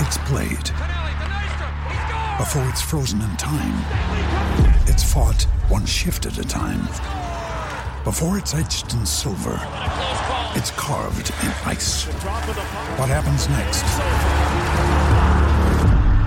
[0.00, 0.68] it's played.
[2.38, 3.76] Before it's frozen in time,
[4.86, 6.86] it's fought one shift at a time.
[8.04, 9.58] Before it's etched in silver,
[10.54, 12.04] it's carved in ice.
[12.96, 13.84] What happens next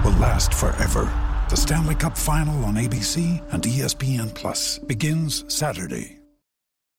[0.05, 1.11] will last forever.
[1.49, 6.19] The Stanley Cup Final on ABC and ESPN Plus begins Saturday.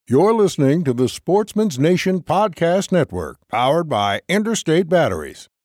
[0.07, 5.49] You're listening to the Sportsman's Nation Podcast Network, powered by Interstate Batteries.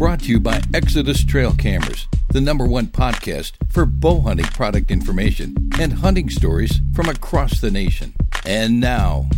[0.00, 4.90] brought to you by Exodus Trail Cameras, the number one podcast for bow hunting product
[4.90, 8.14] information and hunting stories from across the nation.
[8.46, 9.28] And now,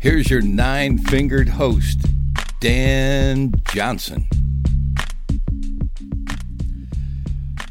[0.00, 2.00] here's your nine fingered host,
[2.60, 4.28] Dan Johnson.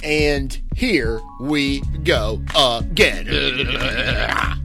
[0.01, 3.27] And here we go again.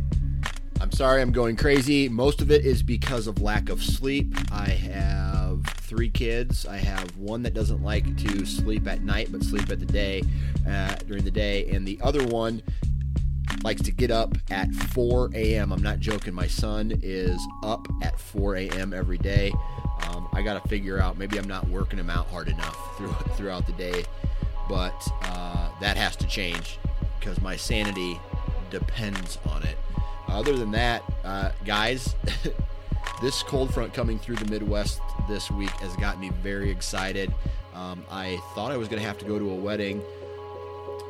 [0.86, 2.08] I'm sorry I'm going crazy.
[2.08, 4.32] Most of it is because of lack of sleep.
[4.52, 6.64] I have three kids.
[6.64, 10.22] I have one that doesn't like to sleep at night but sleep at the day
[10.64, 12.62] uh, during the day, and the other one
[13.64, 15.72] likes to get up at 4 a.m.
[15.72, 16.32] I'm not joking.
[16.32, 18.94] My son is up at 4 a.m.
[18.94, 19.52] every day.
[20.06, 23.12] Um, I got to figure out maybe I'm not working him out hard enough through,
[23.34, 24.04] throughout the day,
[24.68, 26.78] but uh, that has to change
[27.18, 28.20] because my sanity
[28.70, 29.76] depends on it.
[30.28, 32.14] Other than that, uh, guys,
[33.22, 37.32] this cold front coming through the Midwest this week has got me very excited.
[37.74, 40.02] Um, I thought I was going to have to go to a wedding.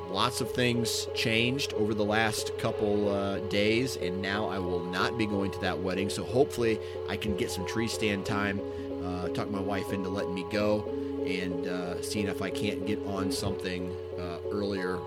[0.08, 5.18] Lots of things changed over the last couple uh, days, and now I will not
[5.18, 6.08] be going to that wedding.
[6.08, 6.78] So hopefully,
[7.08, 8.60] I can get some tree stand time.
[9.04, 10.84] Uh, talk my wife into letting me go
[11.26, 14.98] and uh, seeing if I can't get on something uh, earlier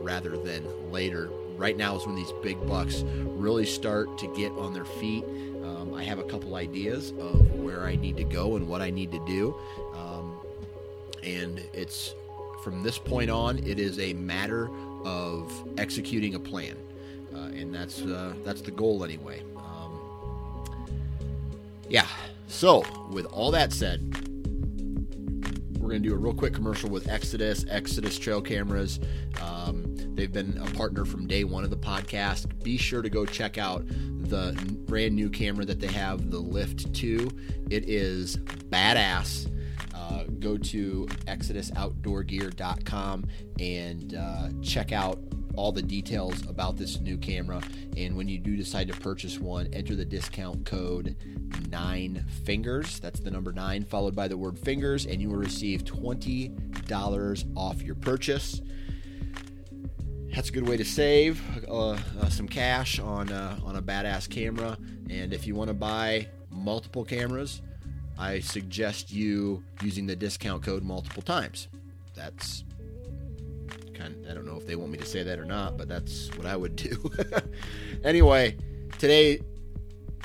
[0.00, 4.72] rather than later right now is when these big bucks really start to get on
[4.72, 5.24] their feet.
[5.64, 8.90] Um, I have a couple ideas of where I need to go and what I
[8.90, 9.54] need to do.
[9.94, 10.36] Um,
[11.22, 12.14] and it's
[12.62, 14.70] from this point on, it is a matter
[15.04, 16.76] of executing a plan.
[17.34, 19.42] Uh, and that's uh, that's the goal anyway.
[19.56, 20.64] Um,
[21.88, 22.06] yeah.
[22.46, 24.00] So, with all that said,
[25.78, 28.98] we're going to do a real quick commercial with Exodus, Exodus Trail Cameras.
[29.42, 29.87] Um,
[30.18, 32.62] they've been a partner from day one of the podcast.
[32.64, 34.52] Be sure to go check out the
[34.86, 37.30] brand new camera that they have, the Lift 2.
[37.70, 39.48] It is badass.
[39.94, 43.26] Uh, go to exodusoutdoorgear.com
[43.60, 45.20] and uh, check out
[45.54, 47.62] all the details about this new camera.
[47.96, 51.14] And when you do decide to purchase one, enter the discount code
[51.70, 52.98] nine fingers.
[52.98, 57.82] That's the number nine, followed by the word fingers, and you will receive $20 off
[57.82, 58.60] your purchase.
[60.34, 64.28] That's a good way to save uh, uh, some cash on uh, on a badass
[64.28, 64.78] camera.
[65.10, 67.62] And if you want to buy multiple cameras,
[68.18, 71.68] I suggest you using the discount code multiple times.
[72.14, 72.64] That's
[73.94, 75.88] kind of, I don't know if they want me to say that or not, but
[75.88, 77.10] that's what I would do.
[78.04, 78.56] anyway,
[78.98, 79.40] today,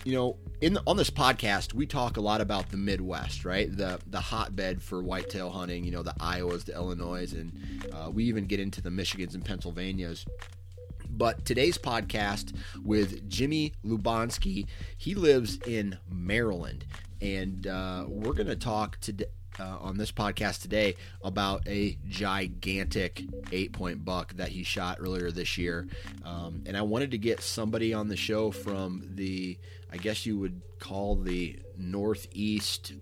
[0.05, 3.75] you know, in the, on this podcast, we talk a lot about the Midwest, right?
[3.75, 5.83] The the hotbed for whitetail hunting.
[5.83, 7.53] You know, the Iowas, the Illinois, and
[7.93, 10.25] uh, we even get into the Michigans and Pennsylvanias.
[11.09, 14.65] But today's podcast with Jimmy Lubanski,
[14.97, 16.85] he lives in Maryland,
[17.21, 19.27] and uh, we're going to talk to
[19.59, 25.31] uh, on this podcast today about a gigantic eight point buck that he shot earlier
[25.31, 25.87] this year.
[26.23, 29.57] Um, and I wanted to get somebody on the show from the,
[29.91, 32.93] I guess you would call the Northeast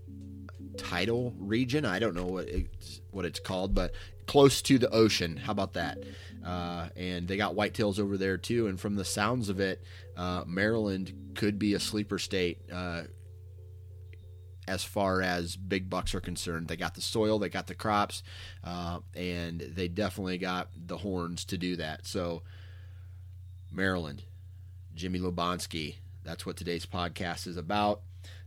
[0.77, 1.85] tidal region.
[1.85, 3.93] I don't know what it's, what it's called, but
[4.27, 5.37] close to the ocean.
[5.37, 5.97] How about that?
[6.45, 8.67] Uh, and they got whitetails over there too.
[8.67, 9.83] And from the sounds of it,
[10.17, 13.03] uh, Maryland could be a sleeper state uh,
[14.71, 16.69] as far as big bucks are concerned.
[16.69, 18.23] They got the soil, they got the crops,
[18.63, 22.07] uh, and they definitely got the horns to do that.
[22.07, 22.43] So,
[23.69, 24.23] Maryland,
[24.95, 28.01] Jimmy Lubanski, that's what today's podcast is about.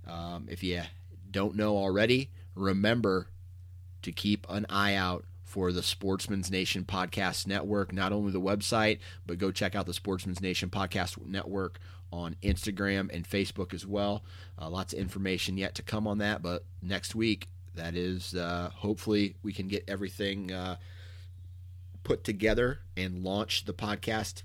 [0.06, 0.82] Um, if you
[1.30, 3.28] don't know already, remember
[4.00, 7.92] to keep an eye out for the Sportsman's Nation Podcast Network.
[7.92, 11.78] Not only the website, but go check out the Sportsman's Nation Podcast Network
[12.14, 14.24] on Instagram and Facebook as well.
[14.60, 18.70] Uh, lots of information yet to come on that, but next week, that is, uh,
[18.72, 20.76] hopefully, we can get everything uh,
[22.04, 24.44] put together and launch the podcast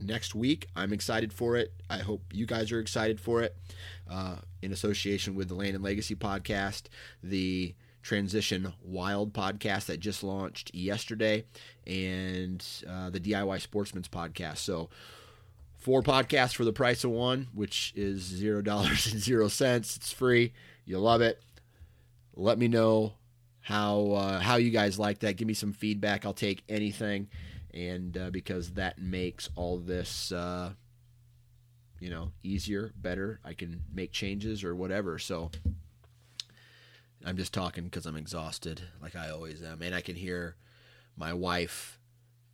[0.00, 0.68] next week.
[0.74, 1.74] I'm excited for it.
[1.90, 3.54] I hope you guys are excited for it.
[4.10, 6.84] Uh, in association with the Land and Legacy podcast,
[7.22, 11.44] the Transition Wild podcast that just launched yesterday,
[11.86, 14.58] and uh, the DIY Sportsman's podcast.
[14.58, 14.88] So,
[15.84, 19.96] four podcasts for the price of one, which is zero dollars and zero cents.
[19.96, 20.52] It's free.
[20.84, 21.42] You'll love it.
[22.34, 23.12] Let me know
[23.60, 25.36] how uh, how you guys like that.
[25.36, 26.24] Give me some feedback.
[26.24, 27.28] I'll take anything
[27.74, 30.70] and uh, because that makes all this uh,
[32.00, 35.50] you know easier better i can make changes or whatever so
[37.24, 40.56] i'm just talking because i'm exhausted like i always am and i can hear
[41.16, 41.98] my wife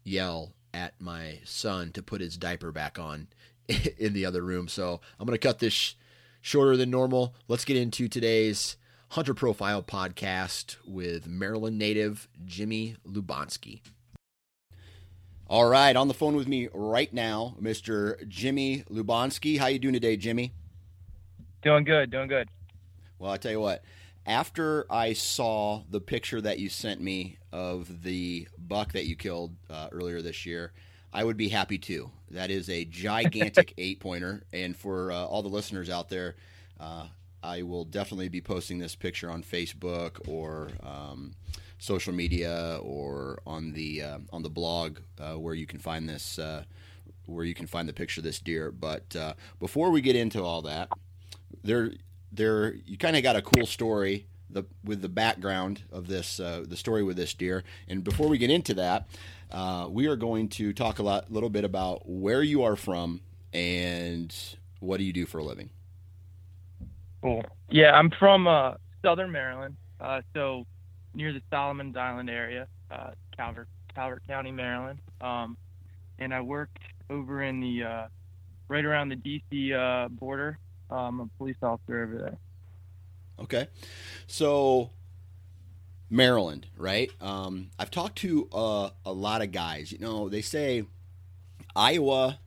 [0.05, 3.29] yell at my son to put his diaper back on
[3.99, 5.95] in the other room so i'm going to cut this sh-
[6.41, 8.77] shorter than normal let's get into today's
[9.11, 13.81] hunter profile podcast with maryland native jimmy lubanski
[15.51, 18.25] all right, on the phone with me right now, Mr.
[18.29, 19.59] Jimmy Lubanski.
[19.59, 20.53] How you doing today, Jimmy?
[21.63, 22.49] Doing good, doing good.
[23.19, 23.83] Well, I tell you what,
[24.25, 29.55] after I saw the picture that you sent me of the buck that you killed
[29.69, 30.73] uh, earlier this year,
[31.13, 32.11] I would be happy too.
[32.31, 36.37] That is a gigantic eight pointer, and for uh, all the listeners out there,
[36.79, 37.07] uh,
[37.43, 40.71] I will definitely be posting this picture on Facebook or.
[40.83, 41.35] Um,
[41.81, 46.39] social media or on the uh, on the blog uh, where you can find this
[46.39, 46.63] uh,
[47.27, 48.71] where you can find the picture of this deer.
[48.71, 50.91] But uh, before we get into all that,
[51.65, 51.93] there
[52.31, 56.65] there you kind of got a cool story the with the background of this uh,
[56.67, 57.65] the story with this deer.
[57.89, 59.09] And before we get into that,
[59.51, 63.21] uh, we are going to talk a lot little bit about where you are from
[63.53, 64.35] and
[64.81, 65.71] what do you do for a living.
[67.23, 67.45] Cool.
[67.71, 68.47] Yeah, I'm from
[69.03, 69.77] Southern Maryland.
[70.35, 70.65] so
[71.15, 74.99] near the Solomons Island area, uh, Calvert, Calvert County, Maryland.
[75.21, 75.57] Um,
[76.19, 78.07] and I worked over in the uh,
[78.69, 80.59] right around the DC uh, border.
[80.91, 82.39] I'm a police officer over there.
[83.41, 83.69] Okay,
[84.27, 84.91] so
[86.09, 87.11] Maryland, right?
[87.21, 89.93] Um, I've talked to uh, a lot of guys.
[89.93, 90.85] You know, they say
[91.75, 92.39] Iowa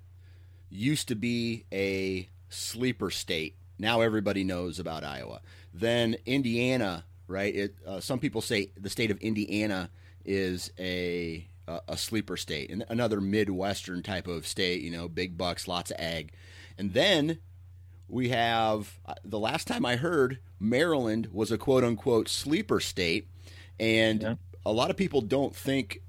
[0.70, 3.56] used to be a sleeper state.
[3.80, 5.42] Now everybody knows about Iowa.
[5.74, 7.54] Then Indiana right?
[7.56, 9.90] It, uh, some people say the state of Indiana
[10.26, 11.48] is a
[11.88, 14.82] a sleeper state, and another midwestern type of state.
[14.82, 16.34] You know, big bucks, lots of ag,
[16.78, 17.40] and then
[18.14, 23.28] we have uh, the last time I heard Maryland was a quote unquote sleeper state,
[23.80, 24.36] and yeah.
[24.64, 26.02] a lot of people don't think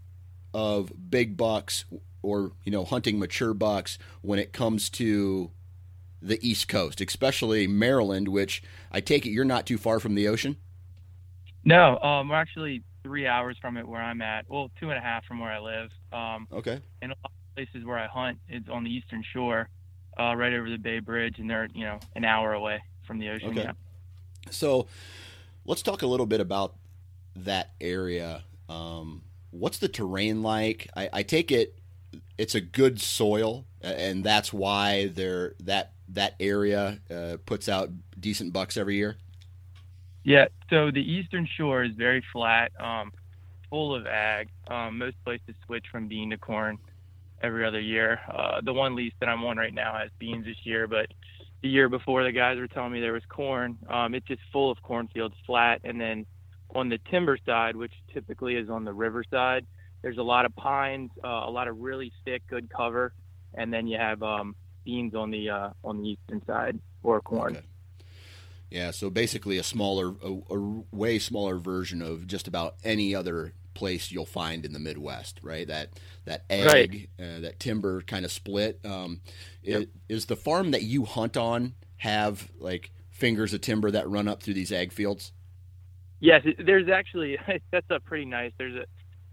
[0.52, 1.86] of big bucks
[2.22, 5.50] or you know hunting mature bucks when it comes to
[6.20, 10.28] the East Coast, especially Maryland, which I take it you're not too far from the
[10.28, 10.56] ocean.
[11.64, 14.44] No, um, we're actually three hours from it where I'm at.
[14.48, 15.90] Well, two and a half from where I live.
[16.12, 16.80] Um, okay.
[17.00, 19.70] And a lot of places where I hunt is on the eastern shore,
[20.18, 23.30] uh, right over the Bay Bridge, and they're you know an hour away from the
[23.30, 23.50] ocean.
[23.50, 23.62] Okay.
[23.62, 23.72] Yeah.
[24.50, 24.86] So,
[25.64, 26.74] let's talk a little bit about
[27.36, 28.44] that area.
[28.68, 30.88] Um, what's the terrain like?
[30.96, 31.74] I, I take it
[32.38, 38.52] it's a good soil, and that's why they're that that area uh, puts out decent
[38.52, 39.16] bucks every year.
[40.24, 43.12] Yeah, so the eastern shore is very flat, um,
[43.68, 44.48] full of ag.
[44.68, 46.78] Um, most places switch from bean to corn
[47.44, 48.20] every other year.
[48.28, 51.06] Uh, the one lease that I'm on right now has beans this year, but
[51.62, 53.78] the year before the guys were telling me there was corn.
[53.88, 56.26] Um, it's just full of cornfields, flat, and then
[56.74, 59.66] on the timber side, which typically is on the river side,
[60.02, 63.12] there's a lot of pines, uh, a lot of really thick, good cover,
[63.54, 67.56] and then you have um, beans on the uh, on the eastern side or corn.
[67.56, 67.66] Okay
[68.70, 73.52] Yeah, so basically a smaller, a, a, way smaller version of just about any other
[73.74, 75.66] place you'll find in the Midwest, right?
[75.66, 75.90] That
[76.24, 77.08] that ag, right.
[77.18, 78.80] uh, that timber kind of split.
[78.84, 79.20] Um,
[79.62, 79.88] yep.
[80.08, 84.42] is the farm that you hunt on have like fingers of timber that run up
[84.42, 85.32] through these ag fields?
[86.20, 87.38] Yes, there's actually
[87.70, 88.52] that's a pretty nice.
[88.58, 88.84] There's a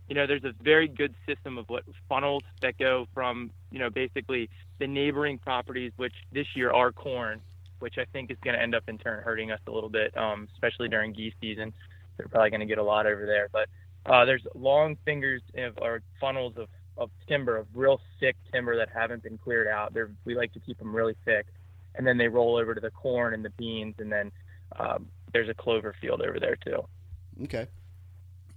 [0.07, 3.89] you know there's a very good system of what funnels that go from you know
[3.89, 7.39] basically the neighboring properties, which this year are corn,
[7.79, 10.15] which I think is going to end up in turn hurting us a little bit,
[10.17, 11.73] um, especially during geese season.
[12.17, 13.69] They're probably going to get a lot over there, but
[14.05, 16.67] uh, there's long fingers of or funnels of,
[16.97, 19.93] of timber, of real thick timber that haven't been cleared out.
[19.93, 21.47] They're, we like to keep them really thick,
[21.95, 24.31] and then they roll over to the corn and the beans, and then
[24.79, 26.85] um, there's a clover field over there too.
[27.43, 27.67] Okay.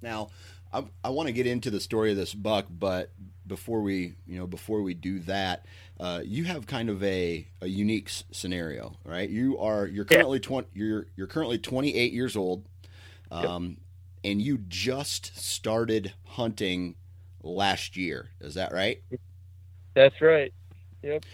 [0.02, 0.28] Now,
[0.72, 3.12] I, I want to get into the story of this buck, but
[3.46, 5.66] before we, you know, before we do that,
[6.00, 9.28] uh, you have kind of a, a unique scenario, right?
[9.28, 10.48] You are you're currently yeah.
[10.48, 12.66] twenty you're you're currently 28 years old,
[13.30, 13.78] um, yep.
[14.24, 16.96] And you just started hunting
[17.42, 18.30] last year.
[18.40, 19.02] Is that right?
[19.94, 20.52] That's right.
[21.02, 21.24] Yep.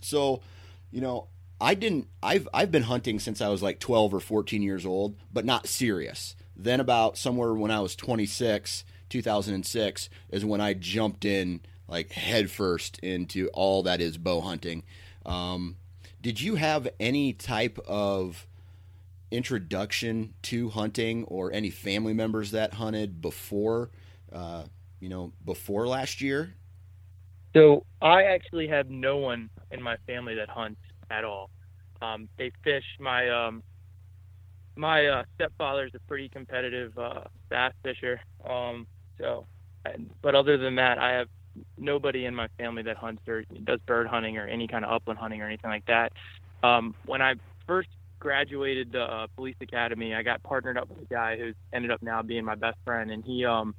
[0.00, 0.42] So,
[0.90, 1.28] you know,
[1.60, 2.08] I didn't.
[2.22, 5.68] I've I've been hunting since I was like 12 or 14 years old, but not
[5.68, 6.34] serious.
[6.56, 12.98] Then about somewhere when I was 26, 2006 is when I jumped in like headfirst
[13.00, 14.82] into all that is bow hunting.
[15.24, 15.76] Um,
[16.20, 18.46] did you have any type of
[19.30, 23.90] introduction to hunting or any family members that hunted before,
[24.32, 24.64] uh,
[24.98, 26.54] you know, before last year?
[27.54, 31.50] So I actually have no one in my family that hunts at all.
[32.00, 32.84] Um, they fish.
[32.98, 33.62] My um,
[34.76, 38.20] my uh, stepfather's a pretty competitive uh, bass fisher.
[38.48, 38.86] Um,
[39.18, 39.46] so,
[40.22, 41.28] but other than that, I have
[41.76, 45.18] nobody in my family that hunts or does bird hunting or any kind of upland
[45.18, 46.12] hunting or anything like that.
[46.62, 47.34] Um, when I
[47.66, 47.88] first
[48.20, 52.02] graduated the uh, police academy, I got partnered up with a guy who's ended up
[52.02, 53.74] now being my best friend, and he um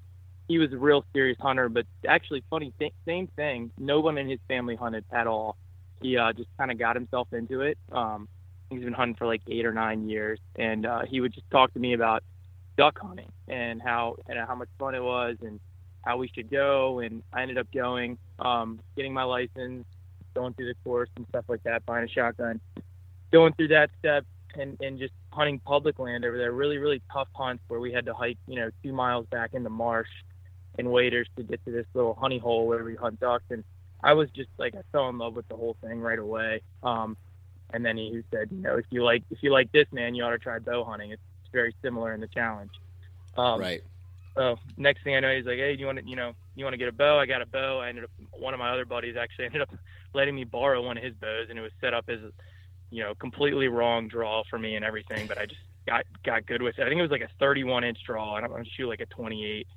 [0.48, 1.69] he was a real serious hunter.
[1.69, 3.71] But actually, funny th- same thing.
[3.77, 5.55] No one in his family hunted at all
[6.01, 7.77] he uh, just kind of got himself into it.
[7.91, 8.27] Um,
[8.69, 11.74] he's been hunting for like eight or nine years, and uh, he would just talk
[11.74, 12.24] to me about
[12.77, 15.60] duck hunting and how and how much fun it was and
[16.03, 17.00] how we should go.
[17.00, 19.86] And I ended up going, um, getting my license,
[20.33, 22.60] going through the course and stuff like that, buying a shotgun,
[23.31, 26.51] going through that step, and and just hunting public land over there.
[26.51, 29.63] Really, really tough hunts where we had to hike, you know, two miles back in
[29.63, 30.09] the marsh
[30.77, 33.63] and waders to get to this little honey hole where we hunt ducks and
[34.03, 36.61] I was just like I fell in love with the whole thing right away.
[36.83, 37.17] Um,
[37.73, 40.23] and then he said, you know, if you like if you like this man, you
[40.23, 41.11] ought to try bow hunting.
[41.11, 41.21] It's,
[41.53, 42.71] very similar in the challenge.
[43.35, 43.81] Um, right.
[44.38, 46.63] So next thing I know, he's like, hey, do you want to, you know, you
[46.63, 47.19] want to get a bow?
[47.19, 47.81] I got a bow.
[47.81, 49.69] I ended up one of my other buddies actually ended up
[50.13, 52.19] letting me borrow one of his bows, and it was set up as,
[52.91, 55.27] you know, completely wrong draw for me and everything.
[55.27, 56.83] But I just got got good with it.
[56.83, 59.05] I think it was like a 31 inch draw, and I'm gonna shoot like a
[59.07, 59.67] 28.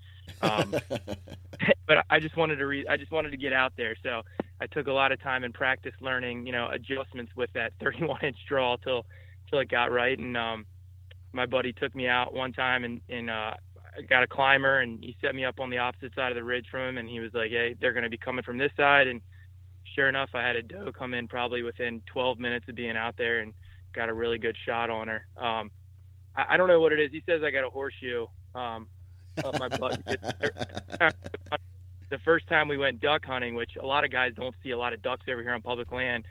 [0.42, 0.74] Um,
[1.86, 3.96] but I just wanted to re- I just wanted to get out there.
[4.02, 4.22] So
[4.60, 8.20] I took a lot of time and practice learning, you know, adjustments with that 31
[8.22, 9.06] inch draw till
[9.50, 10.18] till it got right.
[10.18, 10.66] And um,
[11.32, 13.54] my buddy took me out one time and and uh,
[13.96, 16.44] I got a climber and he set me up on the opposite side of the
[16.44, 18.72] ridge from him and he was like, hey, they're going to be coming from this
[18.76, 19.06] side.
[19.06, 19.20] And
[19.94, 23.16] sure enough, I had a doe come in probably within 12 minutes of being out
[23.16, 23.52] there and
[23.92, 25.26] got a really good shot on her.
[25.36, 25.70] Um,
[26.36, 27.10] I, I don't know what it is.
[27.12, 28.26] He says I got a horseshoe.
[28.54, 28.88] Um,
[29.44, 30.00] up my butt.
[32.10, 34.78] the first time we went duck hunting, which a lot of guys don't see a
[34.78, 36.24] lot of ducks over here on public land,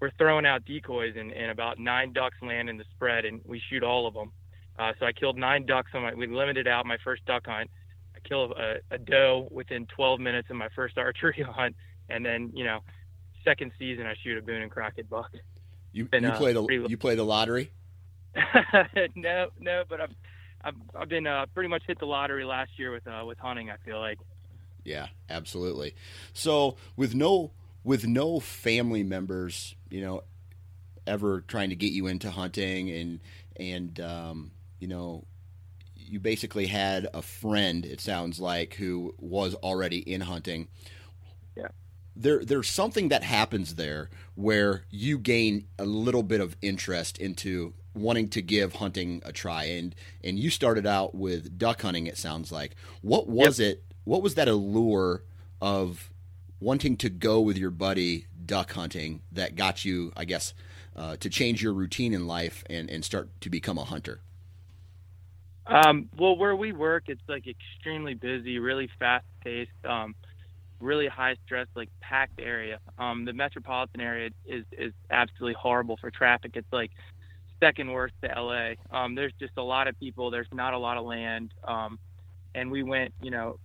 [0.00, 3.60] we're throwing out decoys and, and about nine ducks land in the spread, and we
[3.68, 4.32] shoot all of them.
[4.78, 6.14] Uh, so I killed nine ducks on my.
[6.14, 7.68] We limited out my first duck hunt.
[8.14, 11.74] I kill a, a doe within 12 minutes of my first archery hunt,
[12.08, 12.80] and then you know,
[13.48, 15.30] second season I shoot a Boone and Crockett buck.
[15.92, 17.72] You Been, you uh, play the you play the lottery?
[19.16, 20.14] no, no, but I've
[20.62, 23.70] I've, I've been uh, pretty much hit the lottery last year with uh, with hunting.
[23.70, 24.18] I feel like.
[24.84, 25.94] Yeah, absolutely.
[26.34, 27.52] So with no
[27.84, 30.24] with no family members, you know,
[31.06, 33.20] ever trying to get you into hunting and
[33.56, 35.24] and um, you know,
[35.96, 37.86] you basically had a friend.
[37.86, 40.68] It sounds like who was already in hunting.
[42.20, 47.74] There, there's something that happens there where you gain a little bit of interest into
[47.94, 49.64] wanting to give hunting a try.
[49.64, 52.74] And and you started out with duck hunting it sounds like.
[53.02, 53.72] What was yep.
[53.72, 55.22] it what was that allure
[55.60, 56.10] of
[56.60, 60.54] wanting to go with your buddy duck hunting that got you i guess
[60.96, 64.20] uh, to change your routine in life and and start to become a hunter?
[65.66, 70.14] Um, well where we work it's like extremely busy really fast paced um,
[70.80, 76.10] really high stress like packed area um, the metropolitan area is is absolutely horrible for
[76.10, 76.90] traffic it's like
[77.60, 78.72] second worst to LA.
[78.90, 80.30] Um, there's just a lot of people.
[80.30, 81.52] There's not a lot of land.
[81.64, 81.98] Um,
[82.54, 83.58] and we went, you know,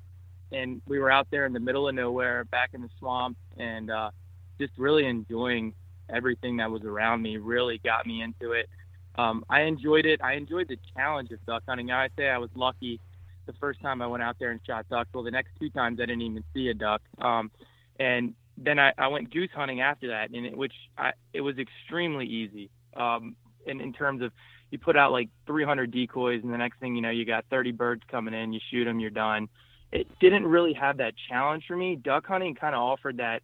[0.52, 3.90] and we were out there in the middle of nowhere, back in the swamp, and
[3.90, 4.12] uh,
[4.60, 5.74] just really enjoying
[6.14, 7.38] everything that was around me.
[7.38, 8.70] Really got me into it.
[9.16, 10.22] Um, I enjoyed it.
[10.24, 11.92] I enjoyed the challenge of duck hunting.
[11.92, 13.00] I say I was lucky
[13.46, 15.10] the first time I went out there and shot ducks.
[15.14, 17.02] Well, the next two times I didn't even see a duck.
[17.20, 17.52] Um,
[18.00, 21.56] and then I, I went goose hunting after that, and it, which I, it was
[21.58, 22.70] extremely easy.
[22.96, 23.36] Um,
[23.66, 24.32] in, in terms of
[24.72, 27.72] you put out like 300 decoys, and the next thing you know, you got 30
[27.72, 28.54] birds coming in.
[28.54, 29.48] You shoot them, you're done.
[29.92, 31.96] It didn't really have that challenge for me.
[31.96, 33.44] Duck hunting kind of offered that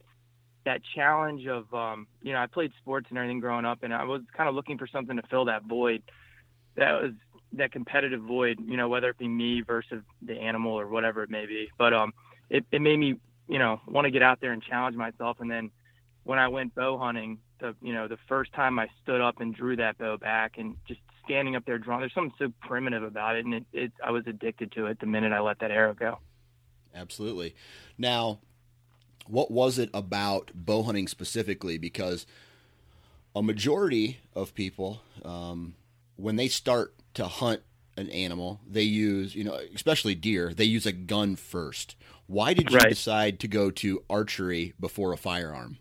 [0.66, 4.04] that challenge of um, you know I played sports and everything growing up, and I
[4.04, 6.04] was kind of looking for something to fill that void.
[6.76, 7.12] That was
[7.54, 11.30] that competitive void, you know, whether it be me versus the animal or whatever it
[11.30, 11.70] may be.
[11.78, 12.14] But um,
[12.50, 13.16] it, it made me,
[13.48, 15.38] you know, want to get out there and challenge myself.
[15.40, 15.72] And then
[16.24, 19.54] when I went bow hunting, the you know the first time I stood up and
[19.54, 23.36] drew that bow back and just standing up there drawing, there's something so primitive about
[23.36, 25.94] it, and it, it I was addicted to it the minute I let that arrow
[25.94, 26.20] go.
[26.96, 27.56] Absolutely.
[27.98, 28.40] Now,
[29.28, 31.78] what was it about bow hunting specifically?
[31.78, 32.26] Because
[33.36, 35.76] a majority of people, um,
[36.16, 37.62] when they start to hunt
[37.98, 41.96] an animal, they use, you know, especially deer, they use a gun first.
[42.28, 42.90] Why did you Right.
[42.90, 45.78] decide to go to archery before a firearm?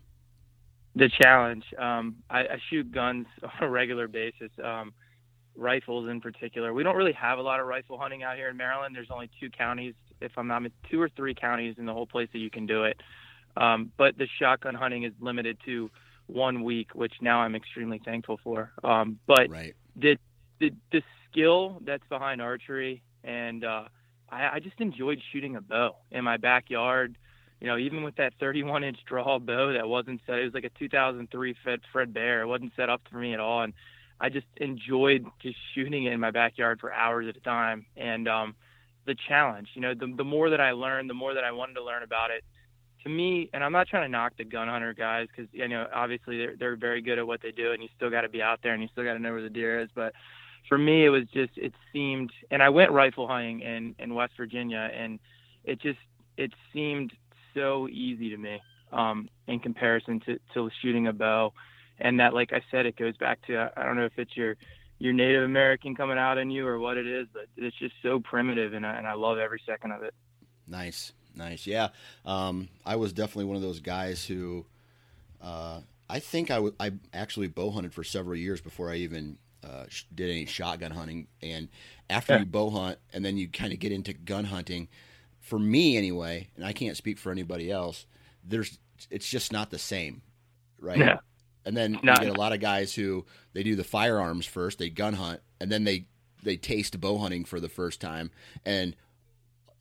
[0.95, 1.63] the challenge.
[1.77, 4.91] Um, I, I shoot guns on a regular basis, um,
[5.55, 6.73] rifles in particular.
[6.73, 8.95] We don't really have a lot of rifle hunting out here in Maryland.
[8.95, 12.27] There's only two counties, if I'm not two or three counties in the whole place
[12.33, 12.99] that you can do it.
[13.55, 15.89] Um, but the shotgun hunting is limited to
[16.27, 18.71] one week, which now I'm extremely thankful for.
[18.83, 19.75] Um, but Right.
[19.95, 20.17] the,
[20.59, 23.83] the the skill that's behind archery, and uh,
[24.29, 27.17] I, I just enjoyed shooting a bow in my backyard
[27.59, 30.63] you know, even with that 31 inch draw bow that wasn't set, it was like
[30.63, 32.41] a 2003 Fred Fred Bear.
[32.41, 33.73] It wasn't set up for me at all, and
[34.19, 37.85] I just enjoyed just shooting it in my backyard for hours at a time.
[37.97, 38.55] And um,
[39.05, 41.73] the challenge, you know, the the more that I learned, the more that I wanted
[41.75, 42.43] to learn about it.
[43.03, 45.87] To me, and I'm not trying to knock the gun hunter guys because you know
[45.93, 48.41] obviously they're they're very good at what they do, and you still got to be
[48.41, 49.89] out there and you still got to know where the deer is.
[49.95, 50.13] But
[50.67, 54.33] for me, it was just it seemed, and I went rifle hunting in in West
[54.37, 55.19] Virginia, and
[55.63, 55.99] it just
[56.37, 57.13] it seemed
[57.53, 61.53] so easy to me um, in comparison to, to shooting a bow.
[61.99, 64.55] And that, like I said, it goes back to I don't know if it's your
[64.99, 68.19] your Native American coming out in you or what it is, but it's just so
[68.19, 70.13] primitive, and I, and I love every second of it.
[70.67, 71.65] Nice, nice.
[71.65, 71.89] Yeah,
[72.25, 74.65] um, I was definitely one of those guys who,
[75.41, 75.79] uh,
[76.09, 79.85] I think I w- I actually bow hunted for several years before I even uh,
[80.13, 81.27] did any shotgun hunting.
[81.41, 81.69] And
[82.09, 82.39] after Yeah.
[82.39, 84.87] you bow hunt, and then you kind of get into gun hunting,
[85.39, 88.05] for me anyway, and I can't speak for anybody else.
[88.43, 88.77] There's,
[89.09, 90.21] it's just not the same,
[90.79, 90.97] right?
[90.97, 91.19] Yeah.
[91.65, 94.89] And then you get a lot of guys who they do the firearms first, they
[94.89, 96.05] gun hunt, and then they
[96.41, 98.31] they taste bow hunting for the first time,
[98.65, 98.95] and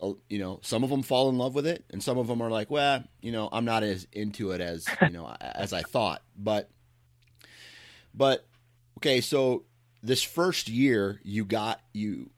[0.01, 2.43] uh, you know some of them fall in love with it, and some of them
[2.43, 5.83] are like, well, you know, I'm not as into it as you know as I
[5.83, 6.21] thought.
[6.37, 6.69] But
[8.13, 8.45] but
[8.99, 9.65] okay, so
[10.03, 12.31] this first year you got you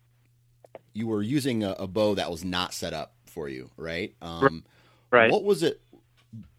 [0.92, 4.14] you were using a, a bow that was not set up for you, right?
[4.20, 4.64] Um,
[5.11, 5.31] Right.
[5.31, 5.81] what was it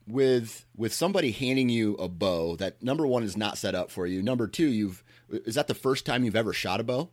[0.07, 4.07] with with somebody handing you a bow that number one is not set up for
[4.07, 4.23] you?
[4.23, 7.09] Number two, you've is that the first time you've ever shot a bow?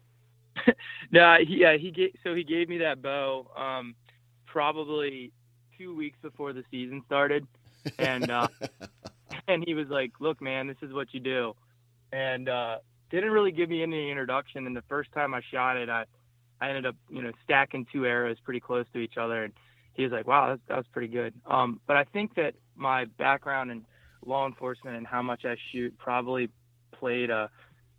[1.10, 3.94] No, he, yeah, he gave so he gave me that bow um,
[4.46, 5.32] probably
[5.78, 7.46] two weeks before the season started,
[7.98, 8.48] and uh,
[9.48, 11.54] and he was like, "Look, man, this is what you do,"
[12.12, 12.78] and uh,
[13.10, 14.66] didn't really give me any introduction.
[14.66, 16.04] And the first time I shot it, I
[16.60, 19.52] I ended up you know stacking two arrows pretty close to each other, and
[19.94, 23.04] he was like, "Wow, that, that was pretty good." Um, but I think that my
[23.04, 23.84] background in
[24.24, 26.50] law enforcement and how much I shoot probably
[26.92, 27.50] played a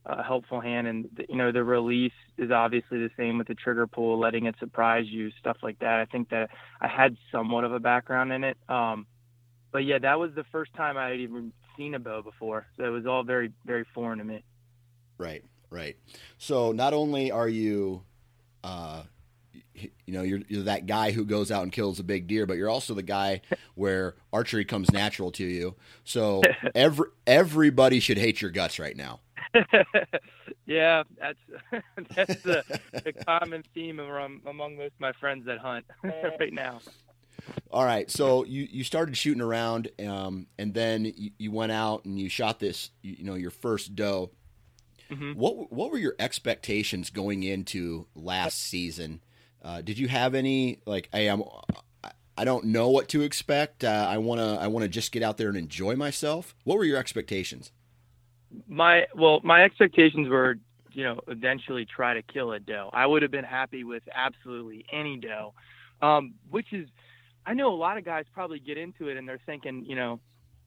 [0.05, 3.85] a helpful hand and you know the release is obviously the same with the trigger
[3.85, 7.73] pull letting it surprise you stuff like that i think that i had somewhat of
[7.73, 9.05] a background in it um
[9.71, 12.83] but yeah that was the first time i had even seen a bow before so
[12.83, 14.43] it was all very very foreign to me
[15.19, 15.97] Right, right.
[16.37, 18.03] So not only are you,
[18.63, 19.03] uh,
[19.75, 22.57] you know, you're, you're that guy who goes out and kills a big deer, but
[22.57, 23.41] you're also the guy
[23.75, 25.75] where archery comes natural to you.
[26.05, 26.41] So
[26.73, 29.19] every everybody should hate your guts right now.
[30.67, 31.39] yeah that's
[32.15, 32.63] that's the,
[33.03, 36.79] the common theme among, among most of my friends that hunt right now
[37.71, 42.05] All right, so you, you started shooting around, um, and then you, you went out
[42.05, 44.31] and you shot this, you, you know, your first doe.
[45.09, 45.35] Mhm.
[45.35, 49.21] What what were your expectations going into last season?
[49.63, 51.43] Uh, did you have any like, hey, I'm,
[52.37, 53.83] I don't know what to expect.
[53.83, 56.55] Uh, I wanna I wanna just get out there and enjoy myself.
[56.63, 57.71] What were your expectations?
[58.67, 60.57] my well my expectations were
[60.91, 62.89] you know, eventually try to kill a doe.
[62.93, 65.53] I would have been happy with absolutely any doe,
[66.01, 66.89] um, which is,
[67.49, 70.19] I know a lot of guys probably get into it and they're thinking, you know,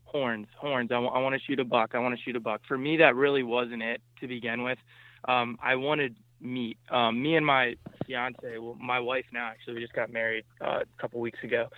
[0.03, 0.90] horns, horns.
[0.90, 1.92] I, w- I want to shoot a buck.
[1.95, 2.62] I want to shoot a buck.
[2.66, 4.79] For me, that really wasn't it to begin with.
[5.29, 6.79] Um, I wanted meat.
[6.90, 10.81] Um, me and my fiance, well, my wife now, actually, we just got married uh,
[10.81, 11.68] a couple weeks ago.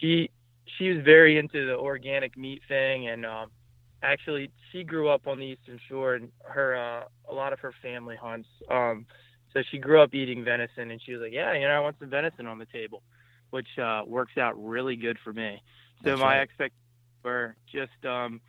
[0.00, 0.30] She
[0.78, 3.50] she was very into the organic meat thing, and um,
[4.04, 7.74] actually, she grew up on the Eastern Shore, and her uh, a lot of her
[7.82, 8.48] family hunts.
[8.70, 9.04] Um,
[9.52, 11.96] so she grew up eating venison, and she was like, "Yeah, you know, I want
[11.98, 13.02] some venison on the table,"
[13.54, 15.62] which uh, works out really good for me.
[16.02, 16.40] So That's my right.
[16.40, 16.74] expectations
[17.22, 18.40] were just, um,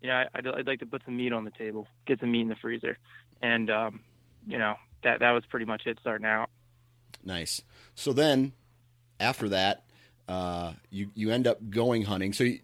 [0.00, 2.42] you know, I'd, I'd like to put some meat on the table, get some meat
[2.42, 2.96] in the freezer,
[3.42, 4.00] and um,
[4.46, 6.48] you know, that that was pretty much it starting out.
[7.24, 7.60] Nice.
[7.96, 8.52] So then,
[9.18, 9.82] after that,
[10.28, 12.32] uh, you you end up going hunting.
[12.32, 12.60] So you,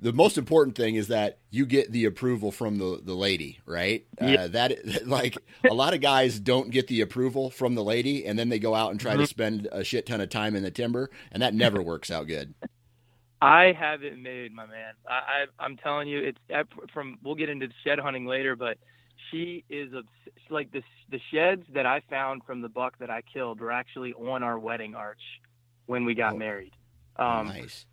[0.00, 4.06] the most important thing is that you get the approval from the the lady, right?
[4.20, 4.42] Yeah.
[4.44, 5.36] Uh, that like
[5.68, 8.74] a lot of guys don't get the approval from the lady, and then they go
[8.74, 11.54] out and try to spend a shit ton of time in the timber, and that
[11.54, 12.54] never works out good.
[13.42, 14.94] I have it made, my man.
[15.06, 16.38] I, I I'm telling you, it's
[16.92, 17.18] from.
[17.22, 18.78] We'll get into shed hunting later, but
[19.30, 20.08] she is obs-
[20.50, 24.12] like the the sheds that I found from the buck that I killed were actually
[24.14, 25.20] on our wedding arch
[25.86, 26.38] when we got Oh.
[26.38, 26.72] married.
[27.16, 27.84] Um, nice.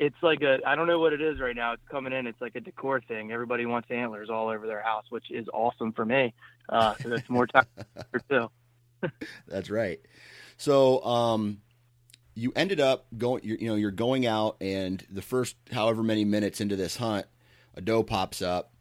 [0.00, 1.74] It's like a I don't know what it is right now.
[1.74, 2.26] It's coming in.
[2.26, 3.32] It's like a decor thing.
[3.32, 6.32] Everybody wants antlers all over their house, which is awesome for me.
[6.70, 7.66] Uh, so that's more time
[8.10, 9.10] for two.
[9.46, 10.00] That's right.
[10.56, 11.58] So, um,
[12.34, 13.44] you ended up going.
[13.44, 17.26] You're, you know, you're going out, and the first however many minutes into this hunt,
[17.74, 18.72] a doe pops up.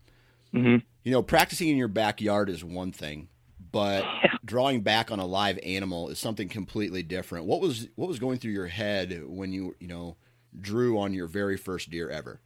[0.53, 3.27] hmm You know, practicing in your backyard is one thing,
[3.71, 4.05] but
[4.45, 7.45] drawing back on a live animal is something completely different.
[7.45, 10.15] What was what was going through your head when you you know
[10.59, 12.39] drew on your very first deer ever?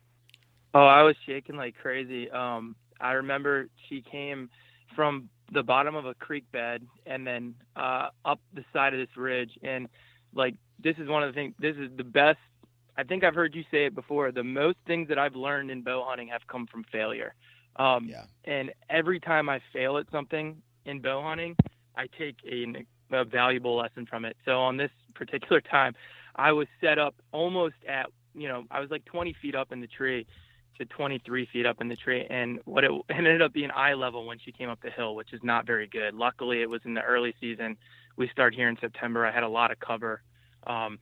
[0.74, 2.30] Oh, I was shaking like crazy.
[2.32, 4.50] Um, I remember she came
[4.96, 9.16] from the bottom of a creek bed and then uh, up the side of this
[9.16, 9.52] ridge.
[9.62, 9.88] And
[10.34, 12.40] like, this is one of the things, this is the best.
[12.98, 14.32] I think I've heard you say it before.
[14.32, 17.34] The most things that I've learned in bow hunting have come from failure.
[17.76, 18.26] Um, Yeah.
[18.46, 21.56] And every time I fail at something in bow hunting,
[21.96, 22.86] I take a,
[23.16, 24.38] a valuable lesson from it.
[24.46, 25.94] So on this particular time,
[26.36, 29.82] I was set up almost at, you know, I was like 20 feet up in
[29.82, 30.26] the tree
[30.78, 32.26] to 23 feet up in the tree.
[32.30, 35.34] And what it, ended up being eye level when she came up the hill, which
[35.34, 36.14] is not very good.
[36.14, 37.78] Luckily, it was in the early season.
[38.16, 39.26] We start here in September.
[39.26, 40.22] I had a lot of cover.
[40.66, 41.00] Um,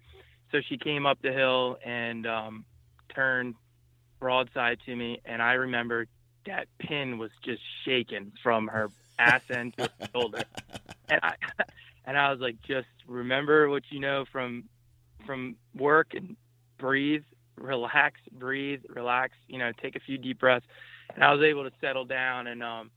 [0.52, 2.66] so she came up the hill and um,
[3.14, 3.56] turned
[4.20, 5.22] broadside to me.
[5.26, 6.08] And I remember
[6.46, 8.90] that pin was just shaking from her
[9.20, 10.44] ass end to her shoulder.
[11.10, 11.34] And I,
[12.06, 14.64] and I was like, just remember what you know from
[15.26, 16.36] from work and
[16.78, 17.24] breathe,
[17.56, 19.34] relax, breathe, relax.
[19.48, 20.66] You know, take a few deep breaths.
[21.14, 22.92] And I was able to settle down and um,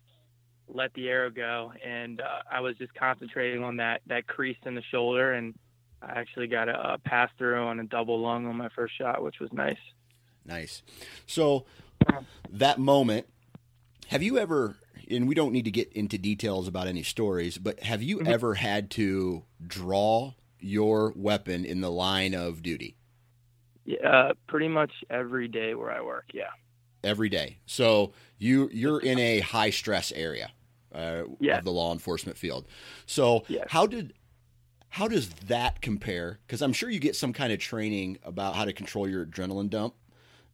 [0.68, 1.72] let the arrow go.
[1.84, 5.54] And uh, I was just concentrating on that that crease in the shoulder, and
[6.02, 9.22] I actually got a, a pass through on a double lung on my first shot,
[9.22, 9.78] which was nice.
[10.46, 10.82] Nice.
[11.26, 11.64] So
[12.50, 13.26] that moment,
[14.08, 14.76] have you ever?
[15.10, 18.28] And we don't need to get into details about any stories, but have you Mhm.
[18.28, 20.32] ever had to draw
[20.64, 22.96] your weapon in the line of duty?
[23.84, 26.26] Yeah, uh, pretty much every day where I work.
[26.32, 26.50] Yeah.
[27.02, 27.58] every day.
[27.66, 30.50] So you you're in a high stress area
[30.94, 31.58] uh, Yeah.
[31.58, 32.66] of the law enforcement field.
[33.04, 33.66] So Yes.
[33.68, 34.14] how did
[34.88, 36.38] how does that compare?
[36.46, 39.68] Because I'm sure you get some kind of training about how to control your adrenaline
[39.68, 39.94] dump.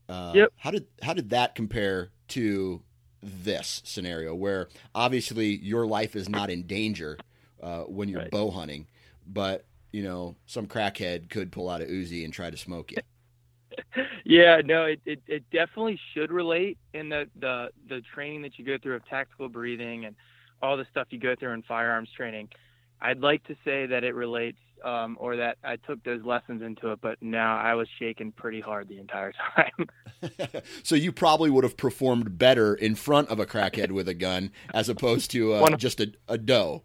[0.09, 0.53] Uh, Yep.
[0.57, 2.83] How did how did that compare to
[3.23, 7.17] this scenario where obviously your life is not in danger
[7.63, 8.31] uh, when you're Right.
[8.33, 8.89] bow hunting,
[9.25, 12.99] but you know some crackhead could pull out a Uzi and try to smoke you.
[14.25, 18.65] yeah, no, it, it, it definitely should relate in the, the, the training that you
[18.65, 20.17] go through of tactical breathing and
[20.63, 22.49] all the stuff you go through in firearms training.
[23.01, 26.93] I'd like to say that it relates um, or that I took those lessons into
[26.93, 29.87] it, but now I was shaking pretty hard the entire time.
[30.83, 34.53] so you probably would have performed better in front of a crackhead with a gun
[34.75, 36.83] as opposed to uh, just a, a doe.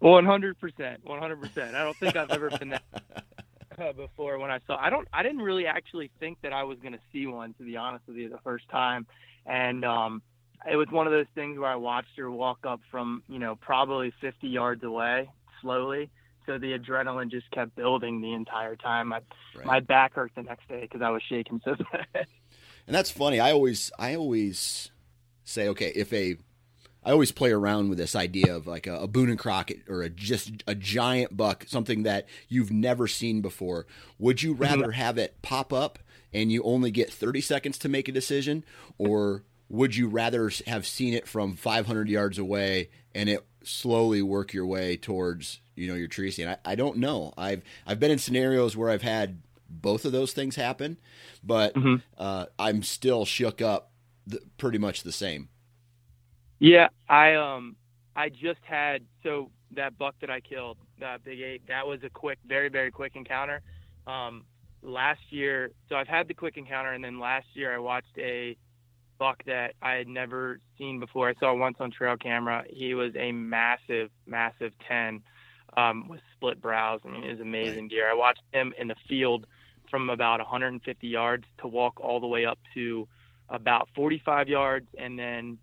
[0.00, 1.74] One hundred percent, one hundred percent.
[1.74, 2.82] I don't think I've ever been that
[3.80, 4.38] uh, before.
[4.38, 7.00] When I saw, I don't, I didn't really actually think that I was going to
[7.12, 9.06] see one, to be honest with you, the first time.
[9.44, 10.22] And um,
[10.70, 13.56] it was one of those things where I watched her walk up from, you know,
[13.56, 15.28] probably fifty yards away,
[15.60, 16.10] slowly.
[16.46, 19.08] So the adrenaline just kept building the entire time.
[19.08, 19.20] My
[19.56, 19.66] Right.
[19.66, 22.26] my back hurt the next day because I was shaking so bad.
[22.86, 23.40] And that's funny.
[23.40, 24.90] I always I always
[25.44, 26.36] say, okay, if a
[27.08, 30.02] I always play around with this idea of like a, a Boone and Crockett or
[30.02, 33.86] a just a giant buck, something that you've never seen before.
[34.18, 35.98] Would you rather have it pop up
[36.34, 38.62] and you only get 30 seconds to make a decision
[38.98, 44.52] or would you rather have seen it from 500 yards away and it slowly work
[44.52, 46.58] your way towards you know your tree stand?
[46.62, 47.32] I, I don't know.
[47.38, 49.40] I've I've been in scenarios where I've had
[49.70, 50.98] both of those things happen,
[51.42, 51.96] but mm-hmm.
[52.18, 53.92] uh, I'm still shook up,
[54.26, 55.48] the, pretty much the same.
[56.58, 57.76] Yeah, I um
[58.16, 62.10] I just had so that buck that I killed, that big eight, that was a
[62.10, 63.62] quick, very very quick encounter.
[64.06, 64.44] Um,
[64.82, 68.56] last year, so I've had the quick encounter, and then last year I watched a
[69.18, 71.28] buck that I had never seen before.
[71.28, 72.64] I saw once on trail camera.
[72.70, 75.20] He was a massive, massive 10
[75.76, 77.00] um, with split brows.
[77.04, 78.10] I mean, it was amazing deer.
[78.10, 79.46] I watched him in the field
[79.90, 83.08] from about 150 yards to walk all the way up to
[83.48, 85.58] about 45 yards, and then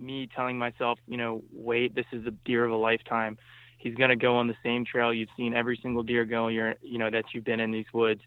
[0.00, 3.38] me telling myself, you know, wait, this is the deer of a lifetime.
[3.78, 6.74] He's going to go on the same trail you've seen every single deer go, you're,
[6.82, 8.20] you know, that you've been in these woods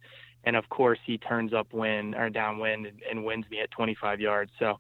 [0.44, 4.52] and of course he turns upwind or downwind and, and wins me at 25 yards.
[4.60, 4.80] So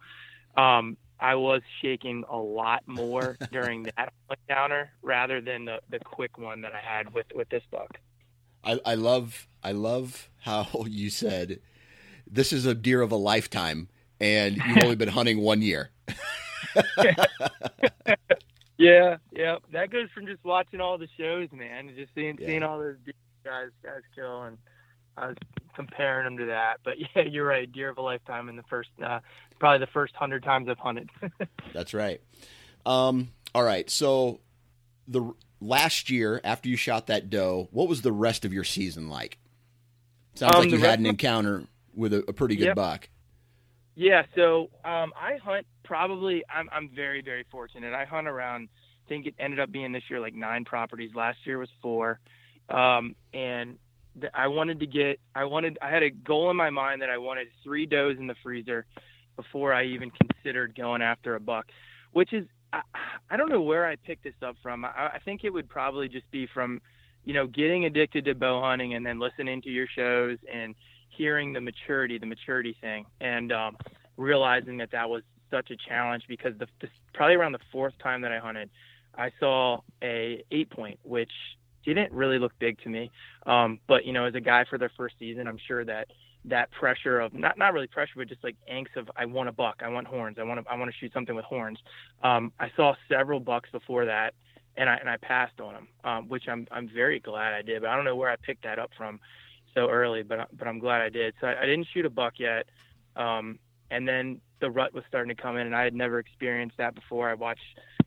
[0.61, 6.37] um, I was shaking a lot more during that encounter rather than the, the quick
[6.37, 7.97] one that I had with, with this buck.
[8.63, 11.59] I, I love I love how you said
[12.29, 15.91] this is a deer of a lifetime and you've only been hunting one year.
[18.77, 19.57] yeah, yeah.
[19.71, 22.47] That goes from just watching all the shows, man, and just seeing yeah.
[22.47, 22.97] seeing all those
[23.43, 24.57] guys guys kill and
[25.17, 25.37] I was
[25.75, 26.79] comparing them to that.
[26.83, 27.71] But yeah, you're right.
[27.71, 29.19] Deer of a lifetime in the first, uh,
[29.59, 31.09] probably the first hundred times I've hunted.
[31.73, 32.21] That's right.
[32.85, 33.89] Um, all right.
[33.89, 34.39] So
[35.07, 39.09] the last year after you shot that doe, what was the rest of your season
[39.09, 39.37] like?
[40.35, 42.75] Sounds um, like you had an encounter with a, a pretty good yep.
[42.75, 43.09] buck.
[43.95, 44.23] Yeah.
[44.35, 46.43] So um, I hunt probably.
[46.53, 47.93] I'm I'm very very fortunate.
[47.93, 48.69] I hunt around.
[49.05, 51.11] I think it ended up being this year like nine properties.
[51.13, 52.19] Last year was four.
[52.69, 53.77] Um, and
[54.33, 57.17] I wanted to get, I wanted, I had a goal in my mind that I
[57.17, 58.85] wanted three does in the freezer
[59.35, 61.65] before I even considered going after a buck,
[62.11, 62.81] which is, I,
[63.29, 64.85] I don't know where I picked this up from.
[64.85, 66.79] I, I think it would probably just be from,
[67.25, 70.75] you know, getting addicted to bow hunting and then listening to your shows and
[71.09, 73.77] hearing the maturity, the maturity thing, and um,
[74.17, 78.21] realizing that that was such a challenge because the, the probably around the fourth time
[78.21, 78.69] that I hunted,
[79.15, 81.31] I saw a eight point, which
[81.85, 83.11] didn't really look big to me.
[83.45, 86.07] Um, but you know, as a guy for their first season, I'm sure that
[86.45, 89.51] that pressure of not not really pressure, but just like angst of I want a
[89.51, 91.79] buck, I want horns, I want to I want to shoot something with horns.
[92.23, 94.33] Um, I saw several bucks before that,
[94.75, 97.81] and I and I passed on them, um, which I'm I'm very glad I did.
[97.81, 99.19] But I don't know where I picked that up from
[99.73, 101.33] so early, but but I'm glad I did.
[101.39, 102.65] So I, I didn't shoot a buck yet,
[103.15, 103.59] um,
[103.93, 106.95] and then the rut was starting to come in, and I had never experienced that
[106.95, 107.29] before.
[107.29, 107.61] I watched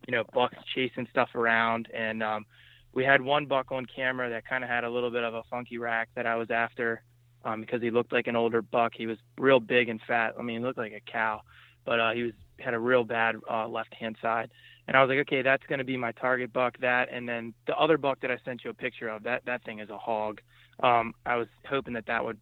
[0.09, 2.45] you know bucks chasing stuff around, and um,
[2.93, 5.43] we had one buck on camera that kind of had a little bit of a
[5.49, 7.03] funky rack that I was after
[7.45, 8.93] um, because he looked like an older buck.
[8.97, 10.35] He was real big and fat.
[10.39, 11.43] I mean, he looked like a cow,
[11.85, 14.51] but uh, he was had a real bad uh, left hand side.
[14.89, 16.79] And I was like, okay, that's going to be my target buck.
[16.81, 19.63] That and then the other buck that I sent you a picture of that that
[19.65, 20.41] thing is a hog.
[20.83, 22.39] Um, I was hoping that that would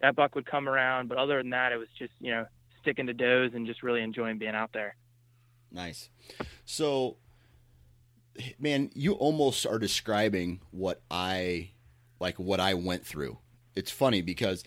[0.00, 2.46] that buck would come around, but other than that, it was just you know
[2.82, 4.96] sticking to does and just really enjoying being out there.
[5.72, 6.10] Nice.
[6.64, 7.16] So
[8.58, 11.70] man, you almost are describing what I
[12.18, 13.38] like what I went through.
[13.74, 14.64] It's funny because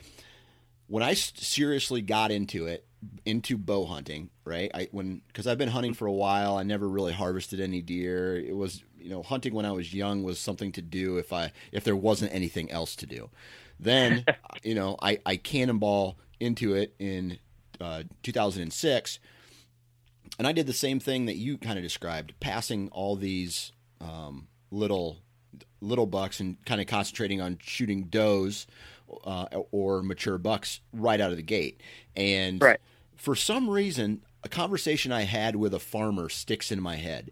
[0.87, 2.85] when I seriously got into it,
[3.25, 4.71] into bow hunting, right?
[4.73, 8.37] I when because I've been hunting for a while, I never really harvested any deer.
[8.37, 11.51] It was you know hunting when I was young was something to do if I
[11.71, 13.29] if there wasn't anything else to do.
[13.79, 14.25] Then
[14.63, 17.39] you know I I cannonball into it in
[17.81, 19.19] uh, 2006
[20.39, 24.47] and I did the same thing that you kind of described, passing all these um,
[24.71, 25.17] little
[25.81, 28.65] little bucks and kind of concentrating on shooting does
[29.25, 31.81] uh, or mature bucks right out of the gate.
[32.15, 32.79] And right.
[33.15, 37.31] for some reason, a conversation I had with a farmer sticks in my head.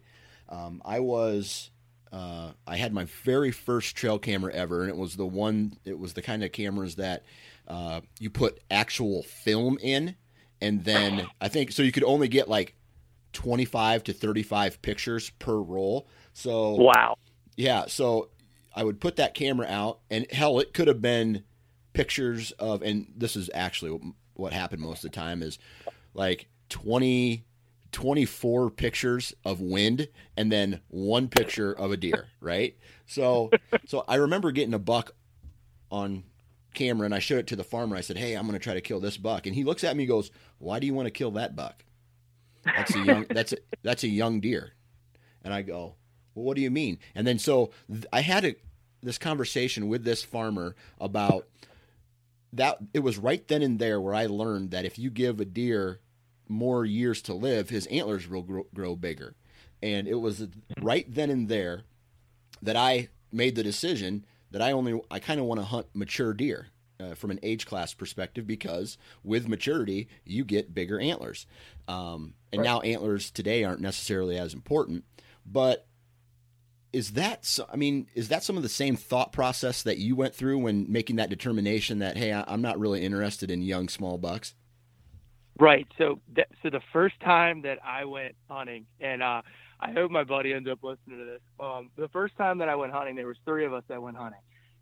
[0.50, 1.72] Um, I was
[2.12, 5.78] uh, I had my very first trail camera ever, and it was the one.
[5.86, 7.24] It was the kind of cameras that
[7.68, 10.16] uh, you put actual film in,
[10.62, 11.84] and then I think so.
[11.84, 12.76] You could only get like
[13.34, 16.08] 25 to 35 pictures per roll.
[16.34, 17.16] So wow,
[17.56, 17.86] yeah.
[17.88, 18.30] So
[18.76, 21.44] I would put that camera out, and hell, it could have been
[21.94, 24.00] pictures of, and this is actually
[24.34, 25.60] what happened most of the time is
[26.14, 27.44] like 20,
[27.92, 32.78] 24 pictures of wind, and then one picture of a deer, right?
[33.06, 33.52] So,
[33.86, 35.12] so I remember getting a buck
[35.90, 36.24] on
[36.74, 37.96] camera, and I showed it to the farmer.
[37.96, 39.96] I said, "Hey, I'm going to try to kill this buck," and he looks at
[39.96, 41.84] me, and goes, "Why do you want to kill that buck?"
[42.64, 44.74] That's a young that's a, that's a young deer.
[45.44, 45.96] And I go,
[46.34, 48.56] "Well, what do you mean?" And then so th- I had a,
[49.02, 51.48] this conversation with this farmer about
[52.54, 55.46] that it was right then and there where I learned that if you give a
[55.46, 56.00] deer
[56.48, 59.36] more years to live, his antlers will grow, grow bigger.
[59.82, 60.48] And it was
[60.82, 61.84] right then and there
[62.62, 66.34] that I made the decision that I only I kind of want to hunt mature
[66.34, 66.68] deer
[67.00, 71.48] uh, from an age class perspective because with maturity you get bigger antlers.
[71.88, 72.66] Um, and right.
[72.66, 75.06] now antlers today aren't necessarily as important,
[75.46, 75.88] but
[76.94, 80.36] is that I mean is that some of the same thought process that you went
[80.36, 84.56] through when making that determination that hey I'm not really interested in young small bucks?
[85.60, 85.88] Right.
[85.98, 89.42] So th- so the first time that I went hunting and uh,
[89.82, 91.42] I hope my buddy ends up listening to this.
[91.60, 94.16] Um, the first time that I went hunting, there was three of us that went
[94.16, 94.40] hunting,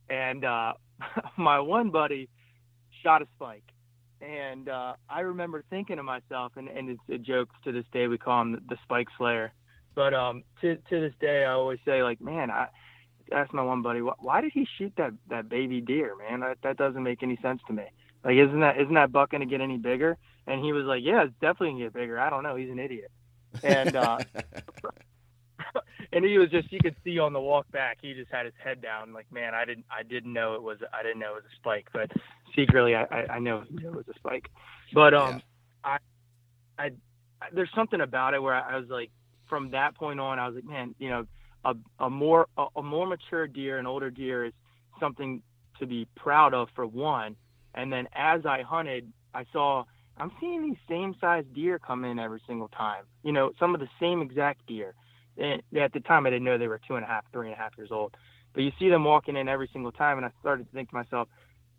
[0.09, 0.73] and uh,
[1.37, 2.27] my one buddy
[3.01, 3.63] shot a spike,
[4.21, 8.07] and uh, I remember thinking to myself, and, and it's a joke to this day.
[8.07, 9.53] We call him the Spike Slayer,
[9.95, 12.67] but um, to to this day, I always say like, man, I
[13.31, 16.41] asked my one buddy, why, why did he shoot that that baby deer, man?
[16.41, 17.85] That that doesn't make any sense to me.
[18.25, 20.17] Like, isn't that isn't that buck gonna get any bigger?
[20.45, 22.19] And he was like, yeah, it's definitely gonna get bigger.
[22.19, 22.57] I don't know.
[22.57, 23.11] He's an idiot
[23.63, 24.19] and uh,
[26.11, 28.55] and he was just you could see on the walk back he just had his
[28.63, 31.43] head down like man I didn't I didn't know it was I didn't know it
[31.43, 32.11] was a spike but
[32.55, 34.49] secretly I I, I know it was a spike
[34.93, 35.41] but um
[35.85, 35.97] yeah.
[36.77, 36.91] I, I
[37.53, 39.11] there's something about it where I, I was like
[39.47, 41.25] from that point on I was like man you know
[41.65, 44.53] a a more a, a more mature deer an older deer is
[44.99, 45.41] something
[45.79, 47.35] to be proud of for one
[47.75, 49.85] and then as I hunted I saw
[50.19, 53.05] I'm seeing these same size deer come in every single time.
[53.23, 54.93] You know, some of the same exact deer.
[55.37, 57.55] And at the time, I didn't know they were two and a half, three and
[57.55, 58.15] a half years old.
[58.53, 60.95] But you see them walking in every single time, and I started to think to
[60.95, 61.29] myself,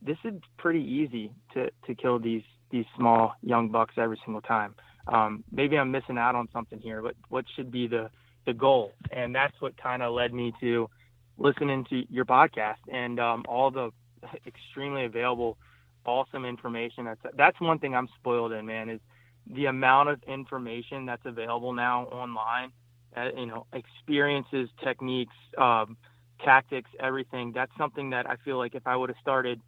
[0.01, 4.75] this is pretty easy to to kill these these small young bucks every single time.
[5.07, 8.11] Um, maybe I'm missing out on something here, but what should be the
[8.47, 8.93] the goal?
[9.11, 10.89] And that's what kind of led me to
[11.37, 13.91] listening to your podcast and um, all the
[14.47, 15.59] extremely available
[16.05, 17.05] awesome information.
[17.05, 18.89] That's that's one thing I'm spoiled in, man.
[18.89, 19.01] Is
[19.47, 22.73] the amount of information that's available now online.
[23.17, 25.97] Uh, you know, experiences, techniques, um,
[26.45, 27.51] tactics, everything.
[27.53, 29.61] That's something that I feel like if I would have started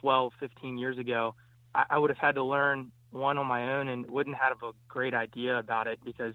[0.00, 1.34] 12, 15 years ago,
[1.74, 4.72] I, I would have had to learn one on my own and wouldn't have a
[4.88, 6.34] great idea about it because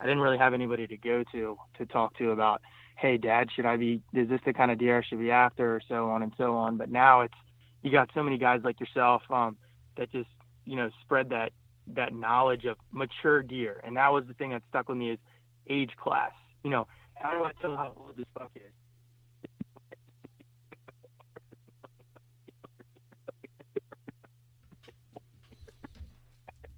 [0.00, 2.60] I didn't really have anybody to go to to talk to about,
[2.96, 4.02] hey, Dad, should I be?
[4.12, 6.56] Is this the kind of deer I should be after, or so on and so
[6.56, 6.76] on.
[6.76, 7.34] But now it's
[7.82, 9.56] you got so many guys like yourself um,
[9.96, 10.28] that just
[10.64, 11.52] you know spread that
[11.94, 15.18] that knowledge of mature deer, and that was the thing that stuck with me is
[15.68, 16.32] age class.
[16.62, 18.62] You know, how do I tell how old this buck is?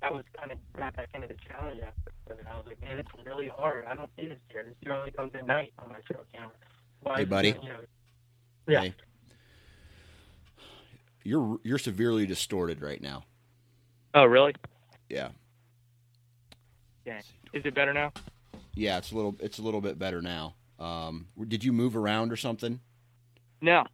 [0.00, 1.88] that was kind of brought back into the challenge of.
[2.30, 3.84] I was like, man, it's really hard.
[3.86, 4.64] I don't see this deer.
[4.64, 6.50] This deer only comes at night on my trail camera.
[7.02, 7.48] Why hey, buddy.
[7.48, 7.80] You know,
[8.66, 8.80] yeah.
[8.80, 8.94] Hey
[11.24, 13.24] you're you're severely distorted right now.
[14.14, 14.54] Oh, really?
[15.08, 15.28] Yeah.
[17.04, 17.20] Yeah.
[17.52, 18.12] Is it better now?
[18.74, 20.54] Yeah, it's a little it's a little bit better now.
[20.78, 22.80] Um, did you move around or something?
[23.60, 23.84] No.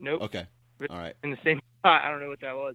[0.00, 0.22] Nope.
[0.22, 0.46] Okay.
[0.90, 1.14] All right.
[1.22, 2.02] In the same spot.
[2.04, 2.74] I don't know what that was.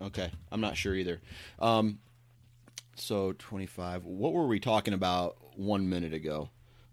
[0.00, 0.30] Okay.
[0.52, 1.20] I'm not sure either.
[1.58, 1.98] Um,
[2.94, 4.04] so 25.
[4.04, 6.50] What were we talking about one minute ago?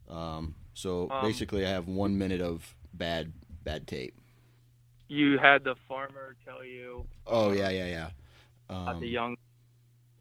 [0.09, 4.15] Um, so um, basically, I have one minute of bad bad tape
[5.07, 7.05] you had the farmer tell you.
[7.27, 8.09] Oh yeah, yeah, yeah.
[8.69, 9.35] Um, the young,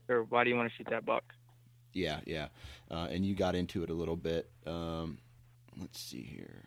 [0.09, 1.25] or why do you want to shoot that buck?
[1.93, 2.49] Yeah, yeah,
[2.91, 4.51] uh, and you got into it a little bit.
[4.67, 5.19] Um,
[5.79, 6.65] let's see here.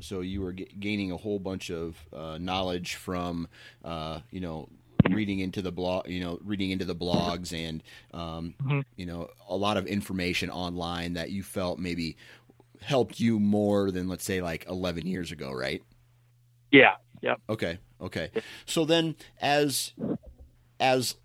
[0.00, 3.48] So you were g- gaining a whole bunch of uh, knowledge from,
[3.84, 4.68] uh, you know,
[5.10, 8.80] reading into the blog, you know, reading into the blogs and, um, mm-hmm.
[8.96, 12.16] you know, a lot of information online that you felt maybe
[12.82, 15.82] helped you more than let's say like 11 years ago, right?
[16.70, 16.94] Yeah.
[17.22, 17.40] Yep.
[17.48, 17.78] Okay.
[18.00, 18.30] Okay.
[18.66, 19.92] So then as
[20.80, 21.16] as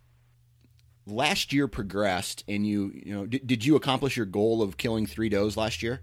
[1.05, 5.05] last year progressed and you you know did, did you accomplish your goal of killing
[5.05, 6.01] 3 does last year?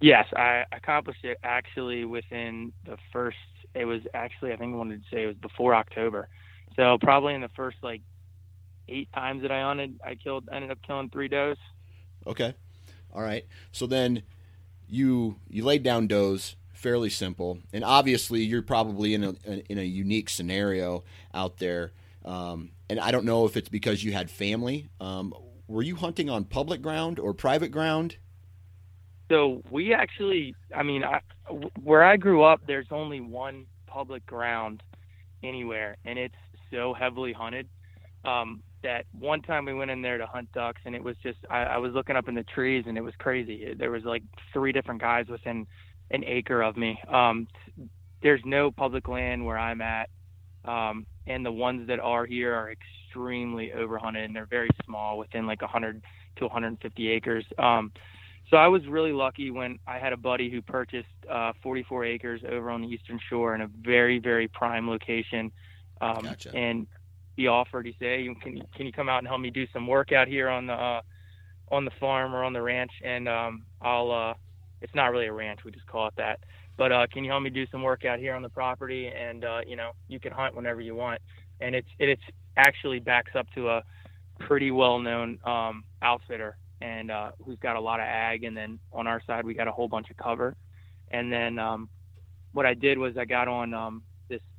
[0.00, 3.36] Yes, I accomplished it actually within the first
[3.74, 6.28] it was actually I think I wanted to say it was before October.
[6.76, 8.02] So probably in the first like
[8.88, 11.56] eight times that I hunted, I killed ended up killing three does.
[12.26, 12.54] Okay.
[13.12, 13.46] All right.
[13.72, 14.22] So then
[14.88, 19.34] you you laid down does fairly simple, and obviously you're probably in a
[19.68, 21.92] in a unique scenario out there.
[22.24, 24.88] Um, and I don't know if it's because you had family.
[25.00, 25.34] Um,
[25.66, 28.16] were you hunting on public ground or private ground?
[29.30, 31.20] So we actually, I mean, I,
[31.82, 34.82] where I grew up, there's only one public ground
[35.42, 36.34] anywhere, and it's
[36.70, 37.68] so heavily hunted.
[38.24, 41.38] Um, that one time we went in there to hunt ducks and it was just
[41.50, 43.74] I, I was looking up in the trees and it was crazy.
[43.76, 44.22] There was like
[44.52, 45.66] three different guys within
[46.10, 46.98] an acre of me.
[47.08, 47.48] Um,
[48.22, 50.08] there's no public land where I'm at.
[50.64, 55.46] Um, and the ones that are here are extremely overhunted, and they're very small, within
[55.46, 56.02] like 100
[56.36, 57.44] to 150 acres.
[57.58, 57.92] Um,
[58.50, 62.42] so I was really lucky when I had a buddy who purchased uh, 44 acres
[62.48, 65.52] over on the Eastern Shore in a very, very prime location.
[66.00, 66.54] Um, Gotcha.
[66.54, 66.86] And
[67.36, 69.66] he offered, he said, hey, can, you- can you come out and help me do
[69.72, 71.00] some work out here on the, uh,
[71.70, 72.92] on the farm or on the ranch?
[73.04, 74.34] And um, I'll, uh,
[74.80, 76.40] it's not really a ranch, we just call it that.
[76.76, 79.08] But uh, can you help me do some work out here on the property?
[79.08, 81.20] And, uh, you know, you can hunt whenever you want.
[81.60, 82.22] And it's, it's
[82.56, 83.82] actually backs up to a
[84.40, 88.44] pretty well known um, outfitter and uh, who's got a lot of ag.
[88.44, 90.56] And then on our side, we got a whole bunch of cover.
[91.10, 91.88] And then um,
[92.52, 94.02] what I did was I got on um,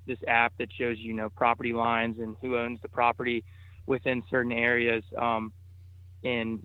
[0.05, 3.43] this app that shows you know property lines and who owns the property
[3.85, 5.51] within certain areas um,
[6.23, 6.59] in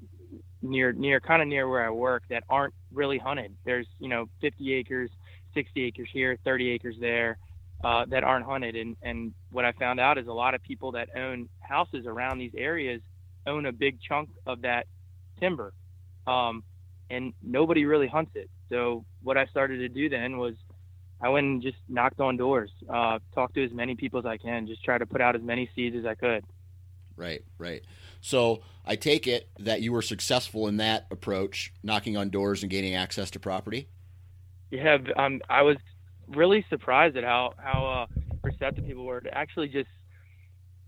[0.62, 3.54] near near kind of near where I work that aren't really hunted.
[3.64, 5.10] There's you know 50 acres,
[5.54, 7.38] 60 acres here, 30 acres there.
[7.84, 10.90] Uh, that aren't hunted, and and what I found out is a lot of people
[10.92, 13.00] that own houses around these areas
[13.46, 14.86] own a big chunk of that
[15.38, 15.72] timber,
[16.26, 16.64] um,
[17.08, 18.50] and nobody really hunts it.
[18.68, 20.54] So what I started to do then was
[21.20, 24.36] I went and just knocked on doors, uh, talked to as many people as I
[24.36, 26.44] can, just try to put out as many seeds as I could.
[27.16, 27.84] Right, right.
[28.20, 32.70] So I take it that you were successful in that approach, knocking on doors and
[32.70, 33.88] gaining access to property.
[34.70, 35.76] Yeah, um, I was
[36.28, 39.88] really surprised at how how uh, receptive people were to actually just,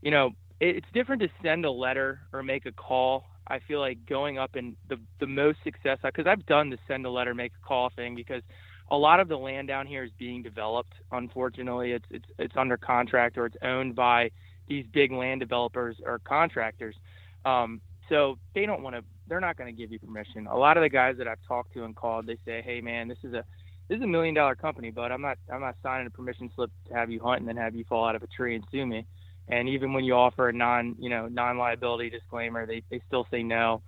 [0.02, 3.24] you know, it, it's different to send a letter or make a call.
[3.48, 7.06] I feel like going up and the the most success because I've done the send
[7.06, 8.42] a letter, make a call thing because
[8.90, 10.94] a lot of the land down here is being developed.
[11.12, 14.30] Unfortunately, it's it's it's under contract or it's owned by
[14.68, 16.96] these big land developers or contractors.
[17.44, 19.04] Um, so they don't want to.
[19.28, 20.46] They're not going to give you permission.
[20.48, 23.06] A lot of the guys that I've talked to and called, they say, "Hey, man,
[23.06, 23.44] this is a
[23.88, 26.70] this is a million dollar company, but I'm not I'm not signing a permission slip
[26.88, 28.86] to have you hunt and then have you fall out of a tree and sue
[28.86, 29.06] me."
[29.48, 33.26] And even when you offer a non you know non liability disclaimer, they they still
[33.30, 33.82] say no.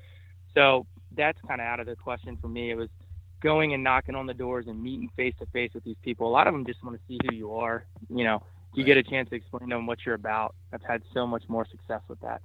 [0.55, 0.87] So
[1.17, 2.71] that's kind of out of the question for me.
[2.71, 2.89] It was
[3.43, 6.29] going and knocking on the doors and meeting face to face with these people.
[6.29, 7.85] A lot of them just want to see who you are.
[8.09, 8.43] You know,
[8.75, 10.55] you get a chance to explain to them what you're about.
[10.73, 12.41] I've had so much more success with that.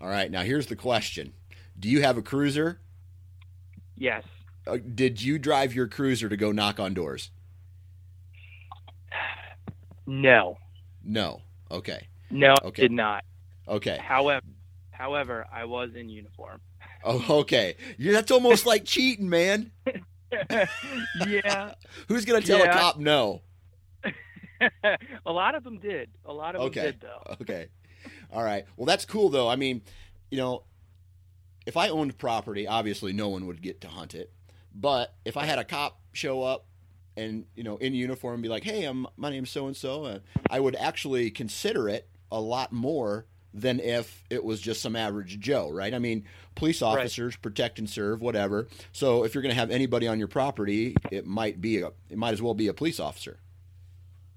[0.00, 1.32] All right, now here's the question:
[1.78, 2.80] Do you have a cruiser?
[3.96, 4.22] Yes.
[4.66, 7.30] Uh, did you drive your cruiser to go knock on doors?
[10.06, 10.58] No.
[11.04, 11.42] No.
[11.70, 12.08] Okay.
[12.30, 12.82] No, Okay.
[12.82, 13.24] did not.
[13.68, 13.98] Okay.
[14.00, 14.44] However,
[14.90, 16.60] however, I was in uniform.
[17.04, 17.76] Oh, okay.
[17.98, 19.70] Yeah, that's almost like cheating, man.
[21.26, 21.74] yeah.
[22.08, 23.42] Who's gonna tell a cop no?
[25.26, 26.10] a lot of them did.
[26.24, 26.80] A lot of Okay.
[26.82, 27.36] them did though.
[27.40, 27.68] Okay.
[28.32, 28.64] All right.
[28.76, 29.48] Well, that's cool though.
[29.48, 29.82] I mean,
[30.30, 30.64] you know,
[31.66, 34.32] if I owned property, obviously no one would get to hunt it.
[34.74, 36.66] But if I had a cop show up
[37.16, 40.20] and you know in uniform and be like, "Hey, I'm my name's so and so,"
[40.48, 45.40] I would actually consider it a lot more than if it was just some average
[45.40, 45.92] Joe, right?
[45.92, 46.24] I mean,
[46.54, 46.88] police Right.
[46.98, 48.68] officers protect and serve, whatever.
[48.92, 52.16] So if you're going to have anybody on your property, it might be a, it
[52.18, 53.38] might as well be a police officer.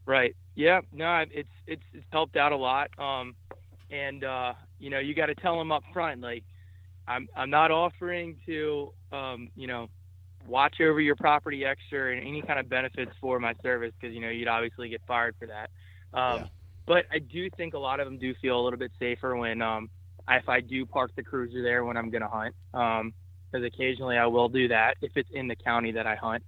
[0.05, 0.35] Right.
[0.55, 0.81] Yeah.
[0.91, 2.89] No, it's it's it's helped out a lot.
[2.99, 3.35] Um,
[3.89, 6.43] and uh, you know, you got to tell them up front, like,
[7.07, 9.89] I'm I'm not offering to, um, you know,
[10.47, 14.21] watch over your property extra and any kind of benefits for my service because you
[14.21, 15.69] know you'd obviously get fired for that.
[16.13, 16.47] Um, Yeah.
[16.85, 19.61] But I do think a lot of them do feel a little bit safer when
[19.61, 19.89] um,
[20.29, 22.55] if I do park the cruiser there when I'm gonna hunt.
[22.73, 23.13] Um,
[23.53, 26.43] because occasionally I will do that if it's in the county that I hunt,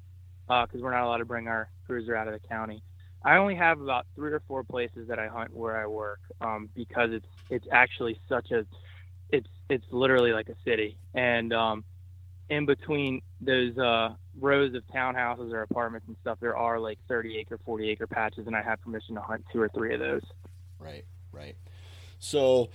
[0.47, 2.81] because we're not allowed to bring our cruiser out of the county.
[3.23, 6.69] I only have about three or four places that I hunt where I work um,
[6.75, 8.65] because it's it's actually such a
[9.29, 11.83] it's it's literally like a city and um,
[12.49, 17.37] in between those uh, rows of townhouses or apartments and stuff there are like 30
[17.37, 20.23] acre 40 acre patches and I have permission to hunt two or three of those
[20.79, 21.55] Right, right.
[22.19, 22.69] So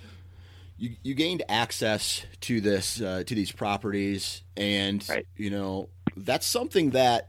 [0.76, 5.26] you you gained access to this uh, to these properties, and Right.
[5.36, 7.28] you know that's something that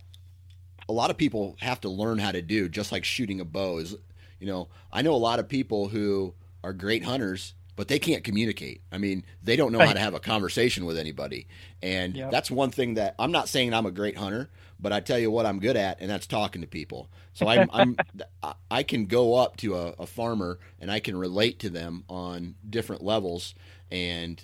[0.89, 2.69] a lot of people have to learn how to do.
[2.69, 3.95] Just like shooting a bow is,
[4.39, 6.33] you know, I know a lot of people who
[6.63, 7.53] are great hunters.
[7.75, 8.81] But they can't communicate.
[8.91, 11.47] I mean, they don't know how to have a conversation with anybody.
[11.81, 12.31] And Yep.
[12.31, 14.49] that's one thing that I'm not saying I'm a great hunter,
[14.79, 17.09] but I tell you what I'm good at, and that's talking to people.
[17.33, 17.97] So I'm, I'm
[18.43, 22.03] I- I can go up to a, a farmer and I can relate to them
[22.09, 23.55] on different levels,
[23.89, 24.43] and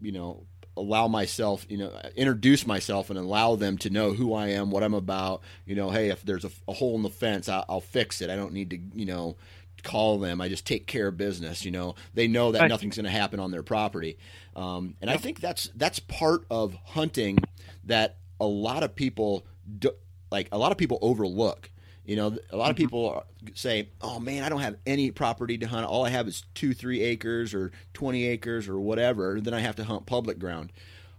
[0.00, 4.48] you know allow myself, you know, introduce myself and allow them to know who I
[4.48, 5.42] am, what I'm about.
[5.66, 8.30] You know, hey, if there's a, a hole in the fence, I, I'll fix it.
[8.30, 9.36] I don't need to, you know,
[9.82, 10.40] call them.
[10.40, 11.64] I just take care of business.
[11.64, 12.68] You know, they know that Right.
[12.68, 14.18] nothing's going to happen on their property,
[14.56, 17.38] um, and I think that's that's part of hunting
[17.84, 19.46] that a lot of people
[19.78, 19.90] do,
[20.30, 21.70] like a lot of people overlook
[22.04, 23.22] You know, a lot of people
[23.54, 25.86] say, "Oh man, I don't have any property to hunt.
[25.86, 29.40] All I have is two, three acres or twenty acres or whatever.
[29.40, 30.72] Then I have to hunt public ground."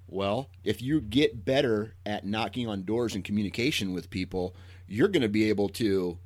[0.09, 4.53] Well, if you get better at knocking on doors and communication with people,
[4.86, 6.18] you're going to be able to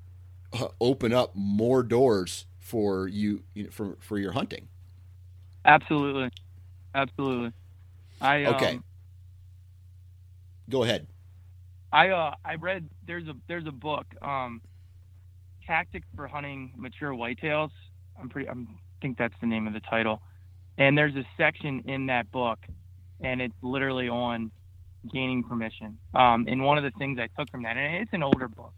[0.79, 4.67] open up more doors for you, you know, for for your hunting.
[5.65, 6.29] Absolutely,
[6.95, 7.51] absolutely.
[8.21, 8.75] I okay.
[8.75, 8.83] Um,
[10.69, 11.07] Go ahead.
[11.91, 14.61] I uh I read there's a there's a book um
[15.65, 17.71] tactics for hunting mature whitetails.
[18.19, 20.21] I'm pretty I'm, I think that's the name of the title.
[20.77, 22.59] And there's a section in that book
[23.21, 24.51] and it's literally on
[25.13, 25.97] gaining permission.
[26.13, 28.73] Um and one of the things I took from that and it's an older book.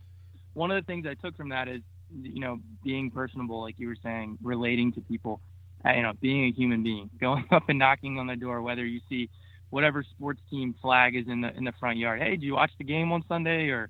[0.59, 1.81] One of the things I took from that is
[2.21, 5.39] you know being personable like you were saying, relating to people,
[5.85, 8.85] uh, you know, being a human being, going up and knocking on the door whether
[8.85, 9.29] you see
[9.69, 12.21] whatever sports team flag is in the in the front yard.
[12.21, 13.89] Hey, did you watch the game on Sunday or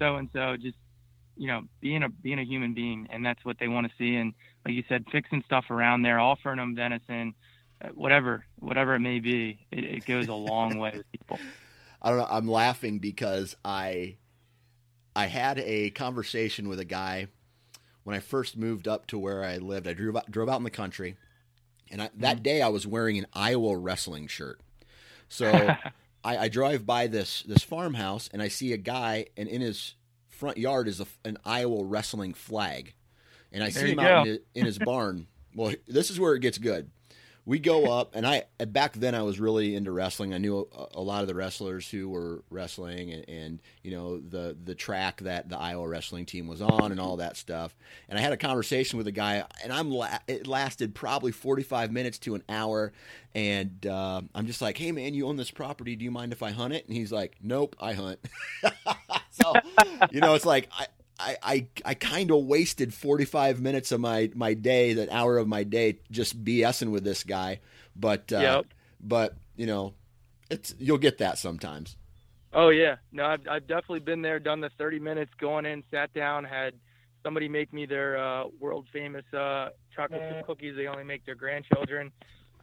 [0.00, 0.56] so and so?
[0.60, 0.76] Just
[1.36, 4.16] you know, being a being a human being, and that's what they want to see.
[4.16, 4.34] And
[4.66, 7.32] like you said, fixing stuff around there, offering them venison,
[7.80, 11.38] uh, whatever whatever it may be, it, it goes a long way with people.
[12.02, 12.26] I don't know.
[12.28, 14.16] I'm laughing because I
[15.18, 17.26] I had a conversation with a guy
[18.04, 19.88] when I first moved up to where I lived.
[19.88, 21.16] I drove out, drove out in the country,
[21.90, 22.42] and I, that mm-hmm.
[22.44, 24.60] day I was wearing an Iowa wrestling shirt.
[25.28, 25.50] So
[26.24, 29.96] I, I, drive by this this farmhouse and I see a guy, and in his
[30.28, 32.94] front yard is a, an Iowa wrestling flag,
[33.50, 35.26] and I there see him out in his, in his barn.
[35.52, 36.92] Well, this is where it gets good
[37.48, 40.34] we go up, and I back then I was really into wrestling.
[40.34, 44.20] I knew a, a lot of the wrestlers who were wrestling, and, and, you know
[44.20, 47.74] the the track that the Iowa wrestling team was on, and all that stuff.
[48.10, 51.90] And I had a conversation with a guy, and I'm la- it lasted probably 45
[51.90, 52.92] minutes to an hour,
[53.34, 55.96] and uh, I'm just like, "Hey man, you own this property?
[55.96, 58.18] Do you mind if I hunt it?" And he's like, "Nope, I hunt."
[59.30, 59.54] so
[60.10, 60.86] you know, it's like I,
[61.18, 65.48] I, I, I kind of wasted 45 minutes of my, my day, that hour of
[65.48, 67.60] my day, just BSing with this guy.
[67.96, 68.66] But, uh, yep.
[69.00, 69.94] but you know,
[70.50, 71.96] it's, you'll get that sometimes.
[72.52, 72.96] Oh yeah.
[73.12, 76.74] No, I've, I've definitely been there, done the 30 minutes going in, sat down, had
[77.24, 80.76] somebody make me their, uh, world famous, uh, chocolate chip cookies.
[80.76, 82.12] They only make their grandchildren,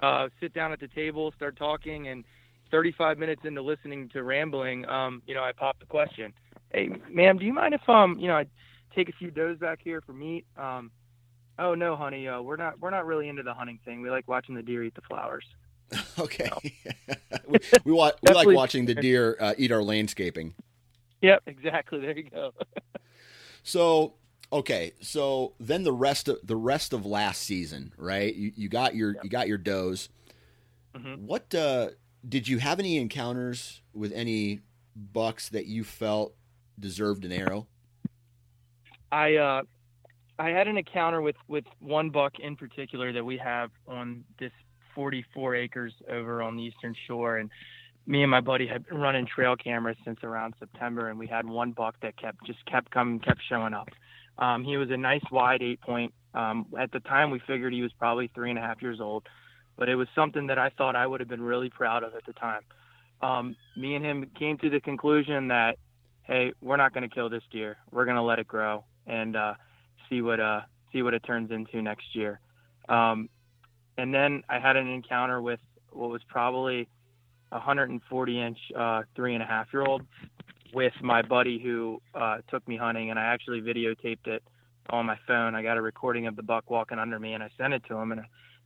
[0.01, 2.23] uh, sit down at the table, start talking and
[2.71, 6.33] 35 minutes into listening to rambling, um, you know, I popped the question
[6.75, 8.45] hey, ma'am, do you mind if um, you know, I
[8.93, 10.45] take a few does back here for meat?
[10.57, 10.91] Um,
[11.57, 14.01] oh no, honey, uh, we're not we're not really into the hunting thing.
[14.01, 15.45] We like watching the deer eat the flowers.
[16.19, 16.49] okay,
[17.47, 20.53] we, we, we like watching the deer uh, eat our landscaping.
[21.21, 21.99] Yep, exactly.
[21.99, 22.51] There you go.
[23.63, 24.13] so
[24.51, 28.35] okay, so then the rest of the rest of last season, right?
[28.35, 29.23] You, you got your yep.
[29.23, 30.09] you got your does.
[30.95, 31.25] Mm-hmm.
[31.25, 31.89] What uh,
[32.27, 34.61] did you have any encounters with any
[34.95, 36.33] bucks that you felt
[36.79, 37.67] deserved an arrow?
[39.11, 39.61] I uh,
[40.37, 44.51] I had an encounter with with one buck in particular that we have on this
[44.93, 47.49] 44 acres over on the eastern shore, and
[48.07, 51.47] me and my buddy had been running trail cameras since around September, and we had
[51.47, 53.89] one buck that kept just kept coming, kept showing up.
[54.37, 56.13] Um, he was a nice wide eight point.
[56.33, 59.27] Um, at the time, we figured he was probably three and a half years old,
[59.77, 62.25] but it was something that I thought I would have been really proud of at
[62.25, 62.61] the time.
[63.21, 65.77] Um, me and him came to the conclusion that
[66.25, 67.77] hey, we're not going to kill this deer.
[67.91, 69.53] We're going to let it grow and uh,
[70.09, 70.61] see what uh,
[70.91, 72.39] see what it turns into next year.
[72.89, 73.29] Um,
[73.97, 75.59] and then I had an encounter with
[75.91, 76.87] what was probably
[77.51, 80.01] a 140 inch uh, three and a half year old
[80.73, 84.43] with my buddy who uh, took me hunting, and I actually videotaped it
[84.89, 85.55] on my phone.
[85.55, 87.95] I got a recording of the buck walking under me, and I sent it to
[87.95, 88.21] him, and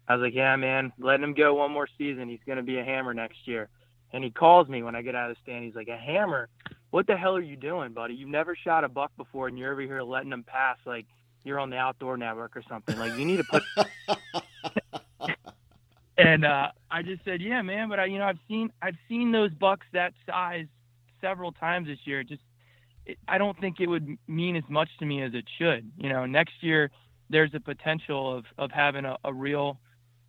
[0.08, 2.30] I was like, "Yeah, man, letting him go one more season.
[2.30, 3.70] He's going to be a hammer next year."
[4.12, 5.66] And he calls me when I get out of the stand.
[5.66, 6.50] He's like, "A hammer?
[6.92, 8.16] what the hell are you doing, buddy?
[8.16, 11.06] You've never shot a buck before, and you're over here letting them pass like
[11.44, 12.98] you're on the Outdoor Network or something.
[12.98, 13.64] Like you need to put.
[16.18, 19.32] and uh, I just said, yeah, man, but I, you know, I've seen I've seen
[19.32, 20.66] those bucks that size
[21.22, 22.24] several times this year.
[22.24, 22.42] Just
[23.06, 25.92] it, I don't think it would mean as much to me as it should.
[25.98, 26.90] You know, next year
[27.30, 29.80] there's a potential of of having a, a real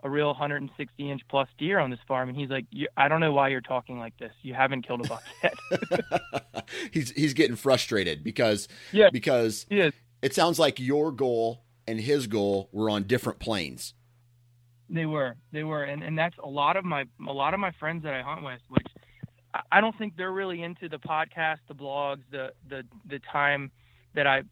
[0.03, 3.33] a real 160 inch plus deer on this farm and he's like i don't know
[3.33, 4.33] why you're talking like this.
[4.43, 5.55] You haven't killed a buck yet
[6.93, 9.11] he's he's getting frustrated because yeah.
[9.13, 13.95] because it sounds like your goal and his goal were on different planes.
[14.89, 15.37] They were.
[15.53, 15.85] They were.
[15.85, 18.45] And and that's a lot of my a lot of my friends that i hunt
[18.45, 18.87] with which
[19.73, 23.71] i don't think they're really into the podcast the blogs the the the time
[24.15, 24.43] that i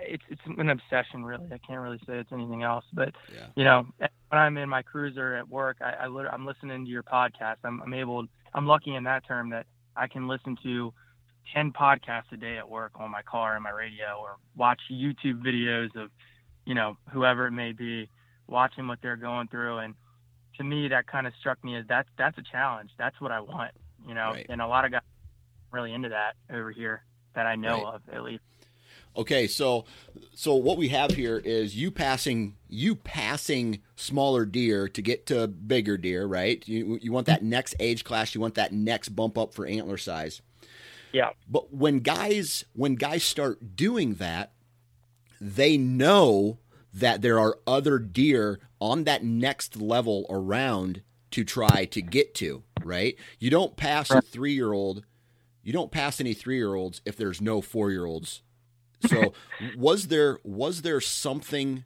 [0.00, 1.46] it's it's an obsession really.
[1.52, 2.84] I can't really say it's anything else.
[2.92, 3.46] But yeah.
[3.56, 7.02] you know, when I'm in my cruiser at work, I, I am listening to your
[7.02, 7.56] podcast.
[7.64, 8.26] I'm, I'm able.
[8.54, 9.66] I'm lucky in that term that
[9.96, 10.92] I can listen to
[11.54, 15.42] 10 podcasts a day at work on my car and my radio or watch YouTube
[15.44, 16.10] videos of,
[16.64, 18.08] you know, whoever it may be,
[18.46, 19.78] watching what they're going through.
[19.78, 19.94] And
[20.56, 22.90] to me, that kind of struck me as that's, that's a challenge.
[22.98, 23.72] That's what I want,
[24.06, 24.46] you know, Right.
[24.48, 25.02] and a lot of guys
[25.70, 27.04] really into that over here
[27.34, 27.94] that I know Right.
[27.94, 28.42] of at least.
[29.16, 29.84] Okay, so
[30.34, 35.46] so what we have here is you passing you passing smaller deer to get to
[35.46, 36.66] bigger deer, right?
[36.66, 39.98] You you want that next age class, you want that next bump up for antler
[39.98, 40.42] size.
[41.12, 41.30] Yeah.
[41.48, 44.52] But when guys when guys start doing that,
[45.40, 46.58] they know
[46.92, 52.62] that there are other deer on that next level around to try to get to,
[52.84, 53.16] right?
[53.38, 55.04] You don't pass a 3-year-old
[55.62, 58.42] you don't pass any 3-year-olds if there's no 4-year-olds
[59.08, 59.32] so
[59.76, 61.84] was there was there something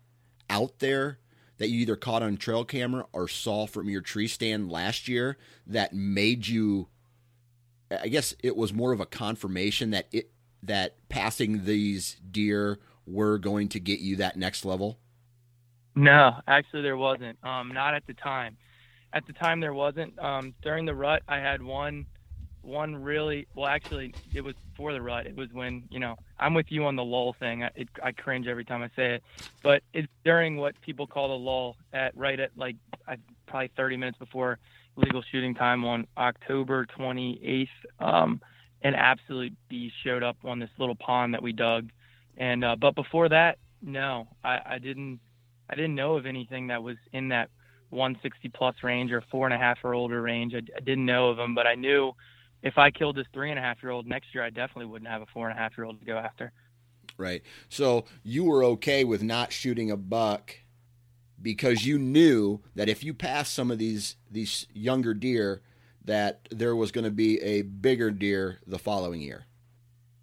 [0.50, 1.18] out there
[1.58, 5.36] that you either caught on trail camera or saw from your tree stand last year
[5.66, 6.88] that made you
[7.90, 10.30] I guess it was more of a confirmation that it
[10.62, 14.98] that passing these deer were going to get you that next level?
[15.94, 17.38] No, actually there wasn't.
[17.42, 18.56] Um, not at the time.
[19.12, 20.18] At the time there wasn't.
[20.18, 22.06] Um, during the rut, I had one,
[22.68, 23.46] one really.
[23.54, 25.26] Well, actually, it was before the rut.
[25.26, 27.64] It was when you know I'm with you on the lull thing.
[27.64, 29.22] I, it, I cringe every time I say it,
[29.62, 33.16] but it's during what people call the lull at right at like I,
[33.46, 34.58] probably 30 minutes before
[34.96, 37.68] legal shooting time on October 28th.
[37.98, 38.40] Um,
[38.82, 41.90] an absolute beast showed up on this little pond that we dug,
[42.36, 45.20] and uh, but before that, no, I, I didn't.
[45.70, 47.50] I didn't know of anything that was in that
[47.90, 50.54] 160 plus range or four and a half or older range.
[50.54, 52.12] I, I didn't know of them, but I knew
[52.62, 55.10] if I killed this three and a half year old next year, I definitely wouldn't
[55.10, 56.52] have a four and a half year old to go after.
[57.16, 57.42] Right.
[57.68, 60.56] So you were okay with not shooting a buck
[61.40, 65.62] because you knew that if you passed some of these these younger deer
[66.04, 69.46] that there was going to be a bigger deer the following year.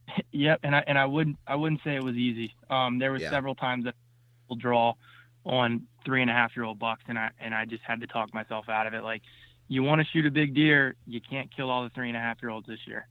[0.32, 2.54] Yep, and I and I wouldn't I wouldn't say it was easy.
[2.70, 3.30] Um, there were Yeah.
[3.32, 3.96] several times that
[4.50, 4.94] will draw
[5.46, 8.08] on three and a half year old bucks, and I and I just had to
[8.08, 9.04] talk myself out of it.
[9.04, 9.24] Like,
[9.68, 12.20] you want to shoot a big deer, you can't kill all the three and a
[12.20, 13.08] half year olds this year.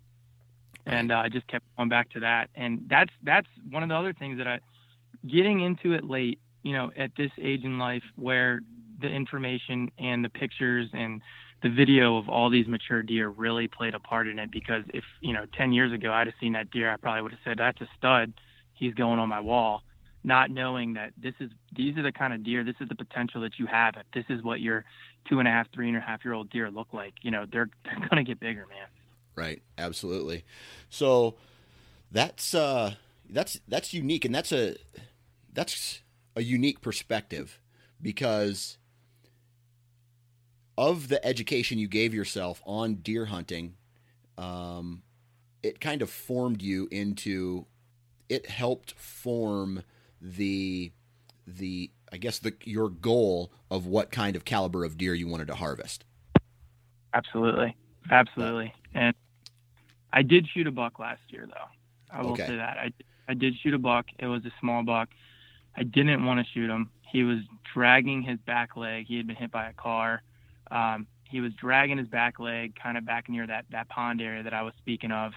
[0.86, 3.94] And uh, I just kept going back to that, and that's that's one of the
[3.94, 4.60] other things that I
[5.26, 6.38] getting into it late.
[6.62, 8.60] You know, at this age in life where
[9.00, 11.22] the information and the pictures and
[11.62, 15.04] the video of all these mature deer really played a part in it because if
[15.20, 17.58] you know 10 years ago i'd have seen that deer i probably would have said
[17.58, 18.32] that's a stud
[18.74, 19.82] he's going on my wall
[20.24, 23.40] not knowing that this is these are the kind of deer this is the potential
[23.42, 24.84] that you have if this is what your
[25.28, 27.44] two and a half three and a half year old deer look like you know
[27.50, 28.86] they're they're going to get bigger man
[29.36, 29.62] Right.
[29.76, 30.44] Absolutely.
[30.90, 31.34] So
[32.10, 32.94] that's uh
[33.28, 34.76] that's that's unique and that's a
[35.52, 36.02] that's
[36.36, 37.60] a unique perspective
[38.00, 38.78] because
[40.76, 43.74] of the education you gave yourself on deer hunting
[44.36, 45.02] um
[45.62, 47.66] it kind of formed you into
[48.28, 49.82] it helped form
[50.24, 50.90] the
[51.46, 55.48] the I guess the your goal of what kind of caliber of deer you wanted
[55.48, 56.04] to harvest.
[57.12, 57.76] absolutely.
[58.10, 58.72] Absolutely.
[58.94, 59.14] And
[60.12, 62.16] i did shoot a buck last year though.
[62.16, 62.46] I will Okay.
[62.46, 62.78] say that.
[62.78, 62.92] I
[63.28, 64.06] i did shoot a buck.
[64.18, 65.08] It was a small buck.
[65.76, 66.90] I didn't want to shoot him.
[67.10, 67.38] He was
[67.72, 69.06] dragging his back leg.
[69.06, 70.22] He had been hit by a car.
[70.70, 74.42] Um, he was dragging his back leg kind of back near that that pond area
[74.42, 75.32] that i was speaking of.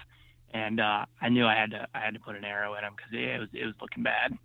[0.52, 2.92] And uh, i knew i had to i had to put an arrow in him
[2.96, 4.36] because it was it was looking bad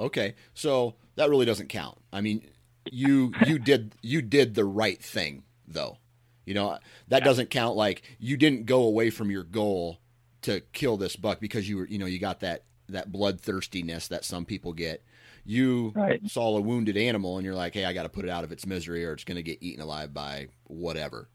[0.00, 1.98] Okay, so that really doesn't count.
[2.12, 2.48] I mean,
[2.90, 5.98] you you did you did the right thing though.
[6.46, 6.78] You know
[7.08, 7.76] that doesn't count.
[7.76, 10.00] Like you didn't go away from your goal
[10.42, 14.24] to kill this buck because you were you know you got that that bloodthirstiness that
[14.24, 15.04] some people get.
[15.44, 16.22] You Right.
[16.24, 18.52] saw a wounded animal and you're like, hey, I got to put it out of
[18.52, 21.28] its misery or it's going to get eaten alive by whatever.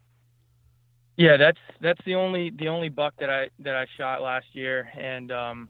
[1.18, 4.90] Yeah, that's that's the only the only buck that I that I shot last year,
[4.98, 5.70] and um,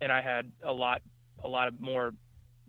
[0.00, 1.02] and I had a lot
[1.44, 2.12] a lot of more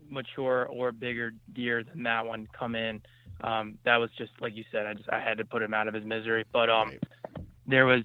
[0.09, 3.01] mature or bigger deer than that one come in.
[3.41, 4.85] Um, that was just like you said.
[4.85, 6.45] I just I had to put him out of his misery.
[6.51, 6.91] But um,
[7.67, 8.03] there was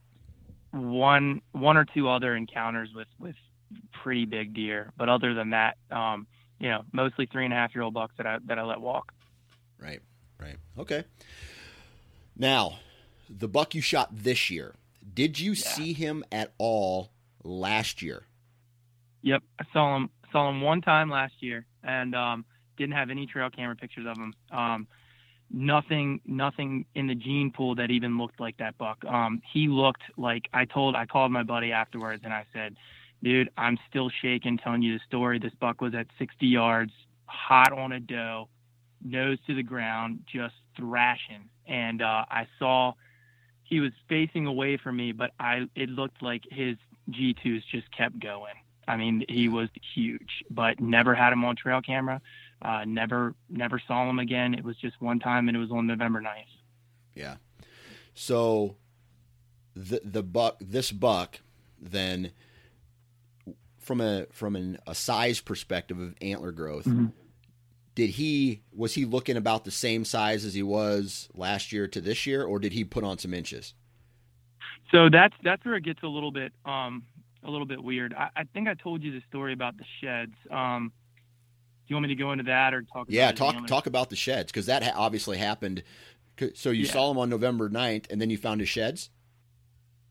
[0.72, 3.36] one one or two other encounters with with
[4.02, 4.92] pretty big deer.
[4.96, 6.26] But other than that, um,
[6.58, 8.80] you know, mostly three and a half year old bucks that I that I let
[8.80, 9.12] walk.
[9.78, 10.00] Right.
[10.40, 10.56] Right.
[10.78, 11.04] Okay.
[12.36, 12.78] Now,
[13.28, 14.74] the buck you shot this year,
[15.14, 17.10] did you see him at all
[17.44, 18.24] last year?
[19.22, 22.44] Yep, I saw him saw him one time last year, and um,
[22.76, 24.34] didn't have any trail camera pictures of him.
[24.50, 24.86] Um,
[25.50, 29.04] nothing, nothing in the gene pool that even looked like that buck.
[29.04, 30.96] Um, he looked like I told.
[30.96, 32.76] I called my buddy afterwards, and I said,
[33.22, 35.38] "Dude, I'm still shaking telling you the story.
[35.38, 36.92] This buck was at 60 yards,
[37.26, 38.48] hot on a doe,
[39.04, 42.94] nose to the ground, just thrashing." And uh, I saw
[43.64, 46.76] he was facing away from me, but I it looked like his
[47.10, 48.54] G2s just kept going.
[48.88, 52.20] I mean, he was huge, but never had him on trail camera.
[52.60, 54.54] Uh, never never saw him again.
[54.54, 56.44] It was just one time, and it was on November 9th.
[57.14, 57.36] Yeah.
[58.14, 58.76] So
[59.74, 61.40] the the buck this buck
[61.80, 62.30] then
[63.78, 67.06] from a from an, a size perspective of antler growth Mm-hmm.
[67.94, 72.00] did he was he looking about the same size as he was last year to
[72.00, 73.72] this year or did he put on some inches
[74.90, 77.02] So that's that's where it gets a little bit um
[77.44, 78.14] a little bit weird.
[78.14, 80.34] I, I think I told you the story about the sheds.
[80.50, 80.92] Um,
[81.86, 83.06] do you want me to go into that or talk?
[83.10, 85.82] yeah about talk talk about the sheds because that ha- obviously happened
[86.54, 86.92] so you Yeah.
[86.92, 89.10] saw him on november 9th and then you found his sheds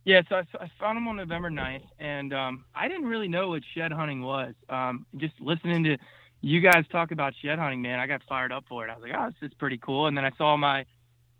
[0.03, 3.49] Yeah, so I, I found him on November 9th, and um, I didn't really know
[3.49, 4.53] what shed hunting was.
[4.69, 5.97] Um, just listening to
[6.41, 8.89] you guys talk about shed hunting, man, I got fired up for it.
[8.91, 10.07] I was like, oh, this is pretty cool.
[10.07, 10.86] And then I saw my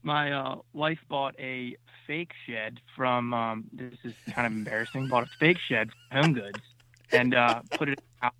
[0.04, 1.76] my uh, wife bought a
[2.08, 3.34] fake shed from.
[3.34, 5.08] Um, this is kind of embarrassing.
[5.08, 6.60] Bought a fake shed from Home Goods
[7.12, 8.02] and uh, put it.
[8.22, 8.34] Out.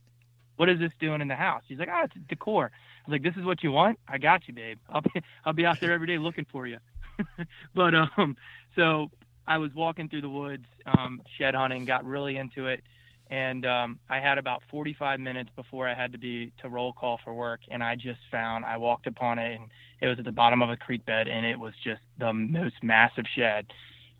[0.58, 1.64] What is this doing in the house?
[1.68, 2.72] She's like, oh, it's decor.
[2.72, 4.00] I was like, this is what you want?
[4.08, 4.78] I got you, babe.
[4.90, 5.12] I'll be
[5.46, 6.78] I'll be out there every day looking for you.
[7.76, 8.38] but um,
[8.76, 9.10] so
[9.48, 12.84] I was walking through the woods, um, shed hunting, got really into it,
[13.32, 17.18] and um, I had about 45 minutes before I had to be to roll call
[17.24, 19.70] for work, and I just found I walked upon it, and
[20.02, 22.76] it was at the bottom of a creek bed, and it was just the most
[22.84, 23.68] massive shed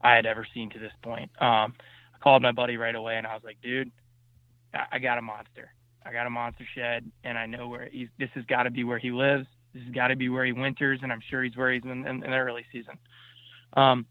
[0.02, 1.30] I had ever seen to this point.
[1.42, 1.74] Um,
[2.16, 3.92] I called my buddy right away, and I was like, dude,
[4.74, 5.74] I, got a monster.
[6.06, 8.08] I got a monster shed, and I know where he's.
[8.18, 9.46] This has got to be where he lives.
[9.74, 12.08] This has got to be where he winters, and I'm sure he's where he's in,
[12.08, 12.98] in, in the early season.
[13.74, 14.06] Um,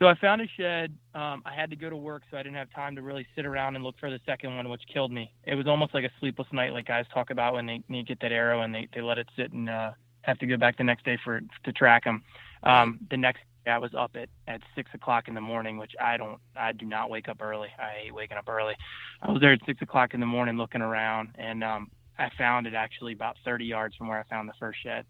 [0.00, 0.96] so I found a shed.
[1.14, 3.44] Um, I had to go to work, so I didn't have time to really sit
[3.44, 5.30] around and look for the second one, which killed me.
[5.44, 8.18] It was almost like a sleepless night, like guys talk about when they, they get
[8.20, 9.90] that arrow and they, they let it sit and uh,
[10.22, 12.22] have to go back the next day for to track them.
[12.62, 15.92] Um, the next day I was up at, at six o'clock in the morning, which
[16.00, 17.68] I don't, I do not wake up early.
[17.78, 18.74] I hate waking up early.
[19.20, 22.66] I was there at six o'clock in the morning looking around, and um, I found
[22.66, 25.04] it actually about 30 yards from where I found the first shed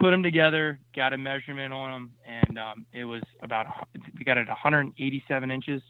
[0.00, 3.66] put them together, got a measurement on them, and um, it was about
[4.18, 5.82] we got it 187 inches,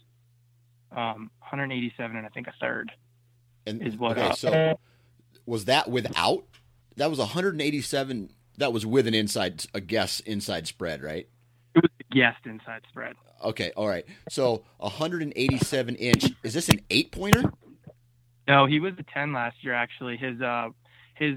[0.93, 2.93] um, 187 and I think a third.
[3.67, 4.79] and Is what, okay uh, so
[5.47, 6.45] was that without
[6.97, 11.29] that was 187 that was with an inside a guess inside spread right
[11.75, 13.15] It was a guessed inside spread.
[13.43, 14.05] Okay, all right.
[14.29, 16.27] So 187 inch.
[16.43, 17.51] Is this an eight pointer?
[18.47, 20.17] No, he was a 10 last year actually.
[20.17, 20.69] His uh,
[21.21, 21.37] his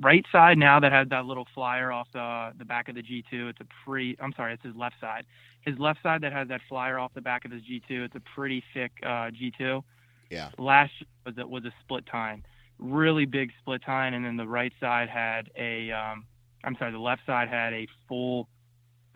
[0.00, 3.48] right side now that had that little flyer off the the back of the G2.
[3.50, 4.16] It's a pretty.
[4.20, 5.24] I'm sorry, it's his left side.
[5.62, 8.04] His left side that has that flyer off the back of his G2.
[8.04, 9.82] It's a pretty thick uh, G2.
[10.30, 10.50] Yeah.
[10.58, 12.44] last year was a, was a split tine,
[12.78, 16.26] really big split tine, and then the right side had a, um,
[16.62, 18.46] I'm sorry, the left side had a full,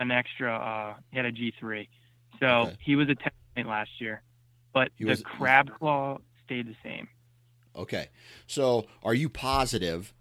[0.00, 1.86] an extra, uh, he had a G3.
[2.40, 2.76] So Okay.
[2.80, 4.22] he was a 10 point last year,
[4.72, 7.08] but He the was- crab claw stayed the same.
[7.74, 8.08] Okay.
[8.46, 10.12] So are you positive,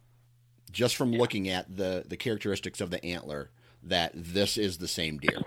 [0.72, 3.52] just from looking at the the characteristics of the antler,
[3.84, 5.40] that this is the same deer?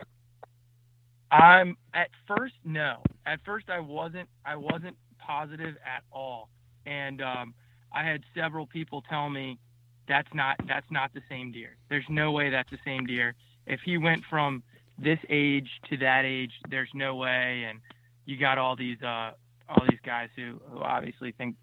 [1.30, 3.02] I'm at first no.
[3.26, 6.48] At first I wasn't I wasn't positive at all.
[6.86, 7.55] And um
[7.92, 9.59] I had several people tell me
[10.07, 11.76] that's not that's not the same deer.
[11.88, 13.34] There's no way that's the same deer.
[13.66, 14.62] If he went from
[14.98, 17.80] this age to that age, there's no way and
[18.26, 19.32] you got all these uh
[19.68, 21.57] all these guys who, who obviously think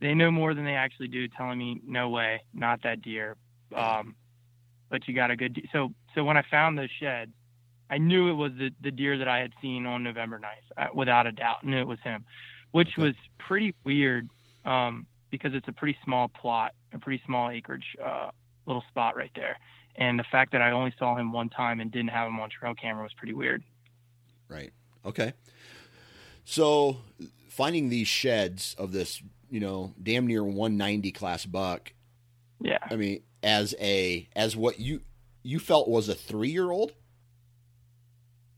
[0.00, 3.36] they know more than they actually do telling me no way, not that deer.
[3.74, 4.14] Um
[4.90, 7.32] but you got a good de- so so when I found those sheds
[7.90, 10.88] I knew it was the, the deer that I had seen on November 9th, uh,
[10.92, 11.64] without a doubt.
[11.64, 12.22] Knew it was him,
[12.72, 13.02] which Okay.
[13.02, 14.28] was pretty weird
[14.66, 18.28] um, because it's a pretty small plot, a pretty small acreage uh,
[18.66, 19.56] little spot right there.
[19.96, 22.50] And the fact that I only saw him one time and didn't have him on
[22.50, 23.62] trail camera was pretty weird.
[24.50, 24.70] Right.
[25.06, 25.32] Okay.
[26.44, 26.98] So
[27.48, 31.92] finding these sheds of this, you know, damn near 190 class buck.
[32.60, 32.78] Yeah.
[32.90, 35.02] I mean, as a as what you
[35.42, 36.92] you felt was a three year old.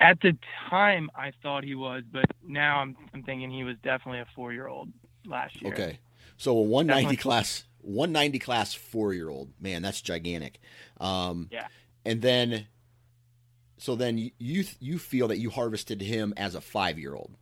[0.00, 0.36] At the
[0.70, 4.52] time, I thought he was, but now I'm, I'm thinking he was definitely a four
[4.52, 4.88] year old
[5.26, 5.72] last year.
[5.74, 5.98] Okay.
[6.38, 7.16] So a 190 Definitely.
[7.22, 9.52] class 190 class 4-year-old.
[9.60, 10.58] Man, that's gigantic.
[10.98, 11.66] Um Yeah.
[12.04, 12.66] and then
[13.78, 17.36] so then you- you you feel that you harvested him as a 5-year-old.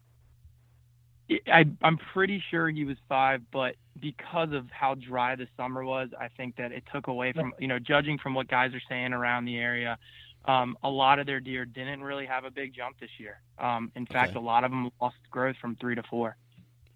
[1.52, 6.08] I, I'm pretty sure he was five, but because of how dry the summer was,
[6.18, 9.12] I think that it took away from, you know, judging from what guys are saying
[9.12, 9.98] around the area,
[10.46, 13.40] um, a lot of their deer didn't really have a big jump this year.
[13.58, 14.38] Um, in fact, Okay.
[14.38, 16.36] a lot of them lost growth from three to four.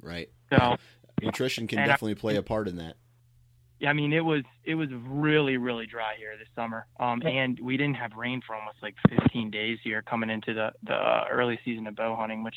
[0.01, 0.29] Right.
[0.51, 0.77] So,
[1.21, 2.97] Nutrition can And I- definitely play a part in that.
[3.81, 7.59] yeah, I mean it was it was really really dry here this summer, um, and
[7.61, 11.59] we didn't have rain for almost like 15 days here coming into the the early
[11.65, 12.57] season of bow hunting, which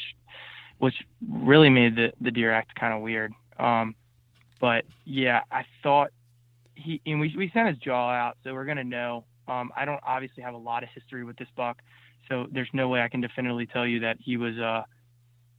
[0.78, 0.96] which
[1.30, 3.34] really made the the deer act kind of weird.
[3.58, 3.96] Um,
[4.60, 6.12] but yeah, I thought
[6.76, 9.26] he and we we sent his jaw out, so we're gonna know.
[9.48, 11.82] Um, I don't obviously have a lot of history with this buck,
[12.30, 14.84] so there's no way I can definitively tell you that he was uh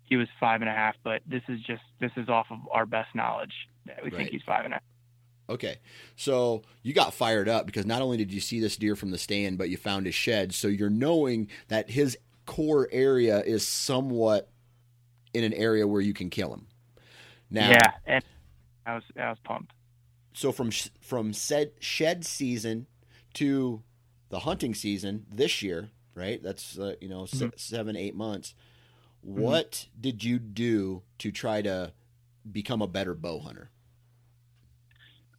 [0.05, 0.97] he was five and a half.
[1.03, 3.53] But this is just this is off of our best knowledge.
[3.87, 4.17] that We right.
[4.17, 4.83] think he's five and a half.
[5.49, 5.79] Okay.
[6.17, 9.19] So you got fired up because not only did you see this deer from the
[9.19, 10.53] stand, but you found his shed.
[10.55, 14.51] So you're knowing that his core area is somewhat
[15.37, 16.67] in an area where you can kill him.
[17.51, 18.25] Now, yeah, and
[18.87, 19.73] I was I was pumped.
[20.33, 20.71] So from
[21.01, 22.87] from said shed season
[23.35, 23.83] to
[24.31, 26.43] the hunting season this year, right?
[26.43, 27.49] That's uh, you know mm-hmm.
[27.57, 28.55] seven eight months.
[29.27, 29.41] Mm-hmm.
[29.41, 31.93] What did you do to try to
[32.51, 33.71] become a better bow hunter?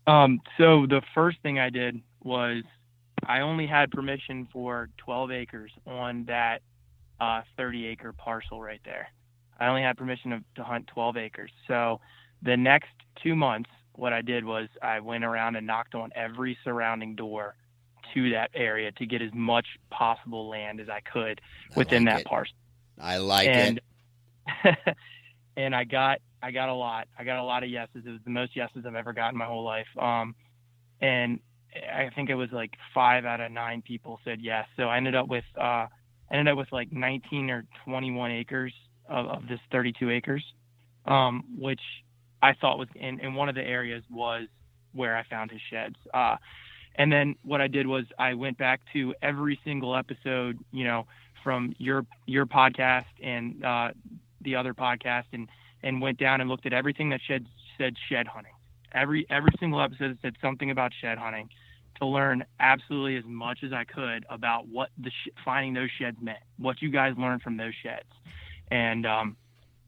[0.05, 2.63] Um, so the first thing I did was
[3.25, 6.61] I only had permission for 12 acres on that
[7.19, 9.09] uh, 30 acre parcel right there.
[9.59, 11.51] I only had permission to, to hunt 12 acres.
[11.67, 11.99] So
[12.41, 12.89] the next
[13.23, 17.55] two months, what I did was I went around and knocked on every surrounding door
[18.13, 21.41] to that area to get as much possible land as I could
[21.75, 22.27] within I like that it.
[22.27, 22.55] parcel.
[22.99, 23.81] I like and,
[24.63, 24.77] it.
[25.57, 27.07] and I got I got a lot.
[27.17, 28.03] I got a lot of yeses.
[28.05, 29.87] It was the most yeses I've ever gotten my whole life.
[29.99, 30.35] Um,
[31.01, 31.39] and
[31.93, 34.67] I think it was like five out of nine people said yes.
[34.77, 35.89] So I ended up with uh, I
[36.31, 38.73] ended up with like 19 or 21 acres
[39.07, 40.43] of, of this 32 acres,
[41.05, 41.81] um, which
[42.41, 44.47] I thought was in, in one of the areas was
[44.93, 45.95] where I found his sheds.
[46.13, 46.37] Uh,
[46.95, 51.05] and then what I did was I went back to every single episode, you know,
[51.43, 53.89] from your your podcast and uh,
[54.41, 55.47] the other podcast, and
[55.83, 57.45] and went down and looked at everything that shed,
[57.77, 58.53] said shed hunting.
[58.93, 61.49] Every every single episode said something about shed hunting
[61.99, 66.17] to learn absolutely as much as I could about what the sh- finding those sheds
[66.21, 68.09] meant, what you guys learned from those sheds,
[68.71, 69.37] and um,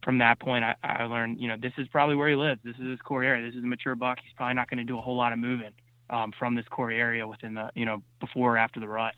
[0.04, 2.60] from that point, I, I learned, you know, this is probably where he lives.
[2.64, 3.46] This is his core area.
[3.46, 4.18] This is a mature buck.
[4.22, 5.72] He's probably not going to do a whole lot of moving
[6.08, 9.14] um, from this core area within the, you know, before or after the rut.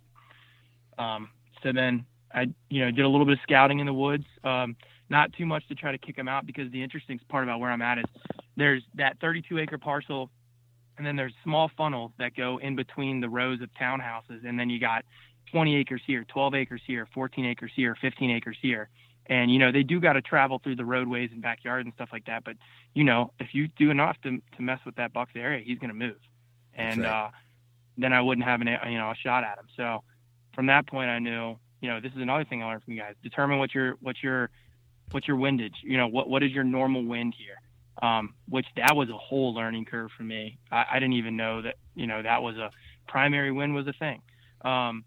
[0.99, 1.31] Um,
[1.63, 2.05] so then
[2.35, 4.25] I, you know, did a little bit of scouting in the woods.
[4.45, 4.77] Um,
[5.09, 7.71] not too much to try to kick him out because the interesting part about where
[7.71, 8.05] I'm at is
[8.57, 10.31] there's that 32 acre parcel
[10.97, 14.71] and then there's small funnels that go in between the rows of townhouses and then
[14.71, 15.05] you got
[15.51, 18.89] 20 acres here 12 acres here 14 acres here 15 acres here
[19.27, 22.09] and you know they do got to travel through the roadways and backyards and stuff
[22.13, 22.57] like that but
[22.95, 25.89] you know if you do enough to, to mess with that buck's area he's going
[25.91, 26.17] to move
[26.75, 27.27] and right.
[27.27, 27.31] uh,
[27.99, 30.03] then i wouldn't have an you know a shot at him so
[30.55, 33.01] from that point i knew you know this is another thing i learned from you
[33.01, 34.51] guys determine what your what your
[35.13, 35.77] what's your windage?
[35.83, 37.57] You know, what what is your normal wind here?
[38.03, 40.59] Um, which that was a whole learning curve for me.
[40.71, 42.71] I, I, didn't even know that you know that was a
[43.07, 44.23] primary wind was a thing.
[44.65, 45.05] Um,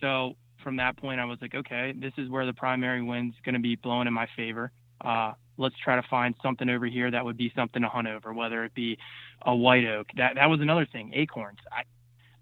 [0.00, 3.54] so from that point, I was like, okay, this is where the primary wind's going
[3.54, 4.70] to be blowing in my favor.
[5.00, 8.32] Uh, let's try to find something over here that would be something to hunt over,
[8.32, 8.98] whether it be
[9.44, 10.08] a white oak.
[10.16, 11.12] That that was another thing.
[11.14, 11.58] Acorns.
[11.70, 11.82] I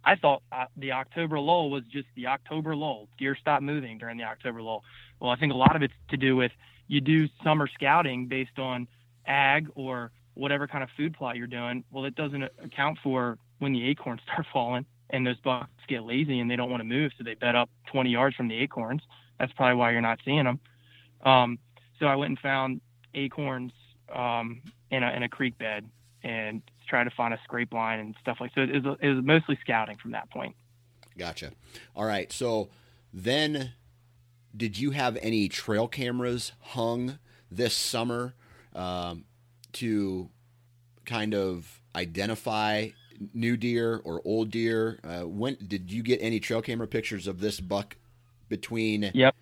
[0.05, 3.09] I thought uh, the October lull was just the October lull.
[3.19, 4.85] Deer stopped moving during the October lull.
[5.21, 6.53] Well, I think a lot of it's to do with
[6.89, 8.89] you do summer scouting based on
[9.27, 13.73] ag or whatever kind of food plot you're doing, well, it doesn't account for when
[13.73, 17.13] the acorns start falling and those bucks get lazy and they don't want to move,
[17.19, 19.03] so they bed up 20 yards from the acorns.
[19.39, 20.61] That's probably why you're not seeing them.
[21.25, 21.59] Um,
[21.99, 22.81] so I went and found
[23.15, 23.73] acorns
[24.15, 25.89] um, in, a, in a creek bed
[26.23, 28.63] and tried to find a scrape line and stuff like so.
[28.63, 30.55] It was, it was mostly scouting from that point.
[31.17, 31.53] Gotcha.
[31.95, 32.33] All right.
[32.33, 32.69] So
[33.13, 33.73] then
[34.57, 37.19] did you have any trail cameras hung
[37.51, 38.35] this summer
[38.75, 39.25] um,
[39.75, 40.31] to
[41.05, 42.89] kind of identify
[43.35, 44.99] new deer or old deer?
[45.05, 47.97] Uh, when did you get any trail camera pictures of this buck
[48.49, 49.11] between?
[49.15, 49.35] Yep.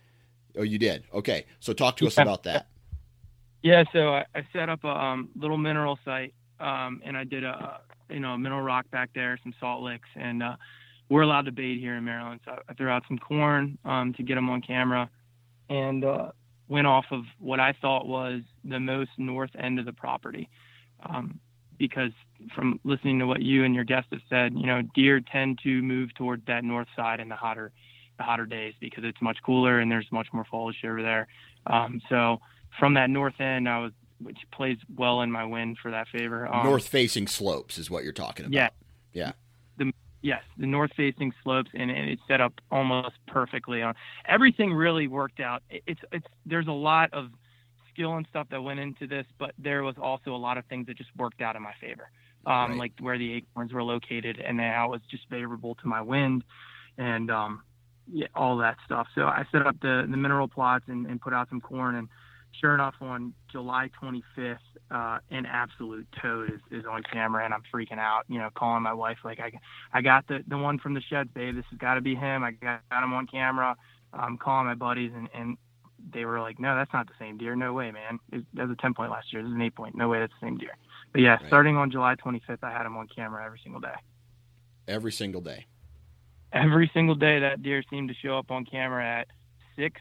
[0.57, 1.05] Oh, you did.
[1.14, 2.68] Okay, so talk to us about that.
[3.62, 7.45] Yeah, so I, I set up a um, little mineral site, um, and I did
[7.45, 10.57] a you know a mineral rock back there, some salt licks, and uh,
[11.09, 12.41] we're allowed to bait here in Maryland.
[12.45, 15.11] So I threw out some corn um, to get them on camera
[15.68, 16.31] and uh,
[16.68, 20.49] went off of what I thought was the most north end of the property.
[21.09, 21.41] Um,
[21.79, 22.12] because
[22.55, 25.82] from listening to what you and your guests have said, you know, deer tend to
[25.82, 27.72] move towards that north side in the hotter,
[28.16, 31.26] the hotter days because it's much cooler and there's much more foliage over there.
[31.66, 32.41] Um, so
[32.78, 36.53] from that north end, I was, which plays well in my wind for that favor.
[36.53, 38.55] Um, north facing slopes is what you're talking about.
[38.55, 38.68] Yeah.
[39.12, 39.32] Yeah.
[39.78, 43.95] The, Yes, the north facing slopes and, and, it's set up almost perfectly on
[44.26, 45.62] everything really worked out.
[45.70, 47.28] It's it's there's a lot of
[47.99, 50.86] skill and stuff that went into this, but there was also a lot of things
[50.86, 52.11] that just worked out in my favor.
[52.49, 52.78] Um, Right.
[52.78, 56.44] like where the acorns were located, and how it was just favorable to my wind,
[56.96, 57.62] and um,
[58.11, 59.07] yeah, all that stuff.
[59.14, 62.09] So I set up the the mineral plots and, and put out some corn, and
[62.61, 64.59] sure enough, on July 25th,
[64.90, 68.24] uh, an absolute toad is, is on camera, and I'm freaking out.
[68.28, 69.53] You know, calling my wife like I
[69.92, 71.55] I got the the one from the shed, babe.
[71.57, 72.42] This has got to be him.
[72.42, 73.76] I got, got him on camera.
[74.12, 75.59] I'm calling my buddies, and and
[76.14, 77.55] they were like, no, that's not the same deer.
[77.57, 78.18] No way, man.
[78.32, 79.42] It, that was a 10 point last year.
[79.42, 79.94] This is an eight point.
[79.96, 80.70] No way, that's the same deer.
[81.12, 81.46] But yeah, Right.
[81.46, 83.94] starting on July 25th, I had him on camera every single day.
[84.86, 85.66] Every single day.
[86.52, 89.28] Every single day, that deer seemed to show up on camera at
[89.76, 90.00] six,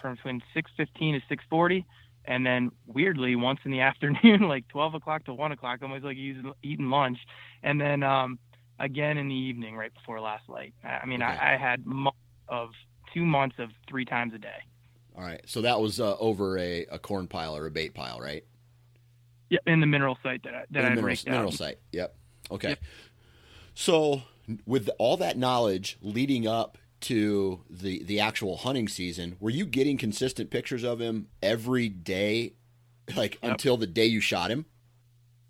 [0.00, 1.84] from between 6:15 to 6:40,
[2.24, 6.16] and then weirdly, once in the afternoon, like 12 o'clock to 1 o'clock, almost like
[6.16, 7.18] he's eating lunch,
[7.62, 8.38] and then um,
[8.78, 10.74] again in the evening, right before last light.
[10.84, 11.32] I I mean, Okay.
[11.32, 12.16] I, I had months
[12.48, 12.70] of
[13.12, 14.62] two months of three times a day.
[15.16, 15.40] All right.
[15.46, 18.44] So that was uh, over a, a corn pile or a bait pile, right?
[19.50, 21.78] Yeah, in the mineral site that I, that In I mineral, mineral site.
[21.92, 22.16] Yep.
[22.52, 22.68] Okay.
[22.70, 22.78] Yep.
[23.74, 24.22] So
[24.64, 29.96] with all that knowledge leading up to the the actual hunting season, were you getting
[29.98, 32.54] consistent pictures of him every day,
[33.16, 33.52] like Yep.
[33.52, 34.66] until the day you shot him?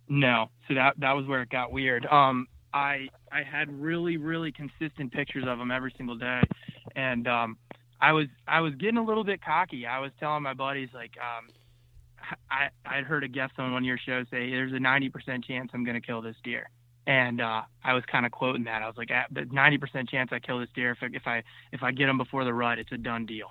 [0.08, 2.06] No, so that that was where it got weird.
[2.06, 6.40] Um, I I had really really consistent pictures of him every single day,
[6.96, 7.58] and um,
[8.00, 9.86] I was I was getting a little bit cocky.
[9.86, 11.48] I was telling my buddies like um,
[12.50, 15.70] I I'd heard a guest on one of your shows say there's a 90% chance
[15.72, 16.68] I'm gonna kill this deer,
[17.06, 18.82] and uh, I was kind of quoting that.
[18.82, 21.42] I was like, "Ah, the 90% chance I kill this deer if I, if I
[21.72, 23.48] if I get him before the rut, it's a done deal.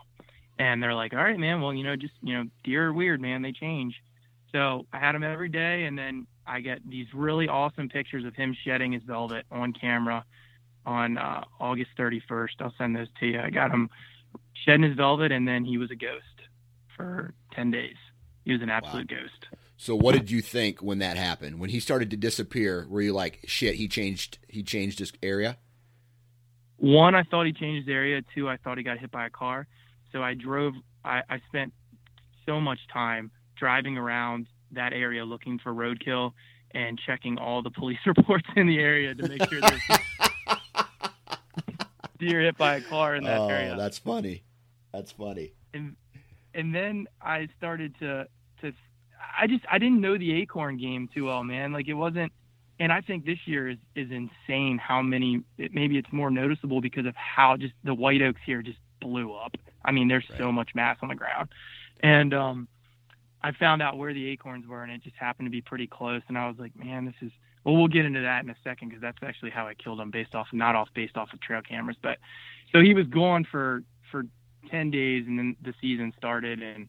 [0.58, 1.62] And they're like, all right, man.
[1.62, 3.42] Well, you know, just you know, deer are weird, man.
[3.42, 3.96] They change.
[4.52, 8.36] So I had him every day, and then I get these really awesome pictures of
[8.36, 10.26] him shedding his velvet on camera
[10.86, 12.50] on uh, August 31st.
[12.60, 13.40] I'll send those to you.
[13.40, 13.90] I got him
[14.66, 16.24] shedding his velvet, and then he was a ghost
[16.98, 17.96] for 10 days.
[18.50, 19.46] He was an absolute ghost.
[19.78, 21.60] So what did you think when that happened?
[21.60, 25.60] When he started to disappear, were you like, shit, he changed he changed his area?
[26.78, 28.24] One, I thought he changed his area.
[28.34, 29.68] Two, I thought he got hit by a car.
[30.12, 30.74] So I drove.
[31.06, 31.74] I, I spent
[32.48, 36.32] so much time driving around that area looking for roadkill
[36.72, 39.82] and checking all the police reports in the area to make sure there's
[42.18, 43.76] deer hit by a car in that oh, area.
[43.78, 44.42] that's funny.
[44.92, 45.54] That's funny.
[45.72, 45.96] and
[46.56, 48.28] and then I started to
[48.62, 48.74] to
[49.40, 51.72] I just I didn't know the acorn game too well, man.
[51.72, 52.32] Like it wasn't
[52.80, 56.82] and I think this year is is insane how many it, maybe it's more noticeable
[56.82, 59.56] because of how just the white oaks here just blew up.
[59.84, 61.50] I mean, there's so much mass on the ground.
[62.02, 62.68] And um
[63.42, 66.22] I found out where the acorns were and it just happened to be pretty close
[66.28, 67.32] and I was like, man, this is
[67.66, 70.12] well, we'll get into that in a second because that's actually how I killed him
[70.12, 72.18] based off not off based off of trail cameras, but
[72.72, 74.24] so he was gone for for
[74.72, 76.88] 10 days and then the season started and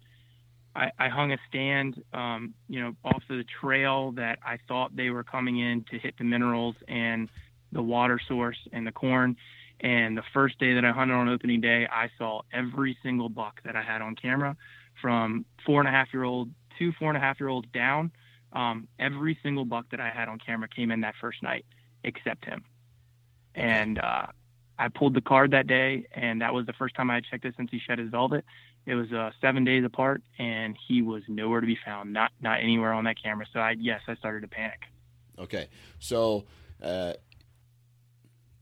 [0.75, 4.95] I, I hung a stand, um, you know, off of the trail that I thought
[4.95, 7.29] they were coming in to hit the minerals and
[7.73, 9.37] the water source and the corn.
[9.81, 13.61] And the first day that I hunted on opening day, I saw every single buck
[13.65, 14.57] that I had on camera
[15.01, 18.13] from four and a half year old to four and a half year olds down.
[18.53, 21.65] Um, every single buck that I had on camera came in that first night
[22.05, 22.65] except him.
[23.55, 24.27] And, uh,
[24.81, 27.55] I pulled the card that day, and that was the first time I checked it
[27.59, 28.47] since he shed his velvet.
[28.87, 32.13] It was uh, seven days apart, and he was nowhere to be found.
[32.13, 33.47] Not not anywhere on that camera.
[33.53, 34.81] So I yes, I started to panic.
[35.39, 35.69] Okay,
[35.99, 36.45] so
[36.83, 37.15] uh,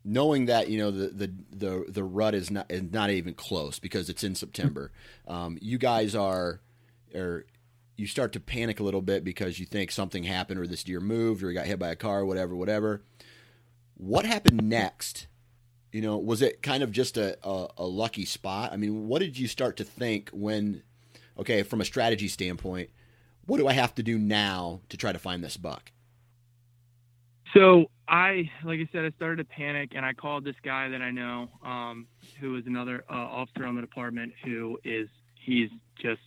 [0.05, 3.79] knowing that you know the the the, the rut is not is not even close
[3.79, 4.93] because it's in September,
[5.29, 6.61] um, you guys are
[7.15, 7.45] or
[7.97, 11.01] you start to panic a little bit because you think something happened or this deer
[11.01, 13.03] moved or he got hit by a car, whatever, whatever.
[13.95, 15.27] What happened next?
[15.99, 18.73] You know, was it kind of just a, a, a lucky spot?
[18.73, 20.85] I mean, what did you start to think when,
[21.37, 22.91] okay, from a strategy standpoint,
[23.47, 25.91] what do I have to do now to try to find this buck?
[27.53, 31.03] So I, like I said, I started to panic, and I called this guy that
[31.03, 32.07] I know, um,
[32.39, 35.69] who is another uh, officer on the department, who is he's
[36.01, 36.21] just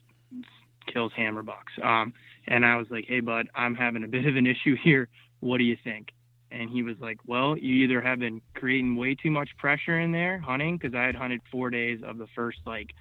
[0.92, 1.72] kills hammer bucks.
[1.82, 2.12] Um,
[2.46, 5.08] and I was like, "Hey, bud, I'm having a bit of an issue here.
[5.40, 6.10] What do you think?"
[6.52, 10.12] And he was like, "Well, you either have been creating way too much pressure in
[10.12, 12.92] there hunting, because I had hunted four days of the first like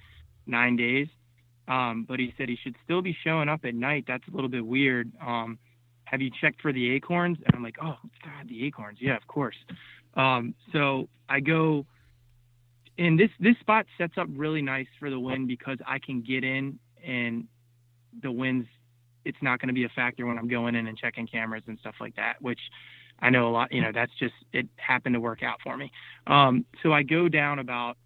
[0.45, 1.07] nine days."
[1.67, 4.05] Um, but he said he should still be showing up at night.
[4.07, 5.11] That's a little bit weird.
[5.25, 5.59] Um,
[6.05, 7.37] have you checked for the acorns?
[7.45, 8.97] And I'm like, oh God, the acorns.
[8.99, 9.55] Yeah, of course.
[10.15, 11.85] Um, so I go,
[12.97, 16.43] and this this spot sets up really nice for the wind because I can get
[16.43, 17.47] in and
[18.21, 18.67] the winds.
[19.23, 21.77] It's not going to be a factor when I'm going in and checking cameras and
[21.79, 22.59] stuff like that, which
[23.21, 23.71] I know a lot.
[23.71, 25.91] You know, that's just it happened to work out for me.
[26.27, 27.97] Um, so I go down about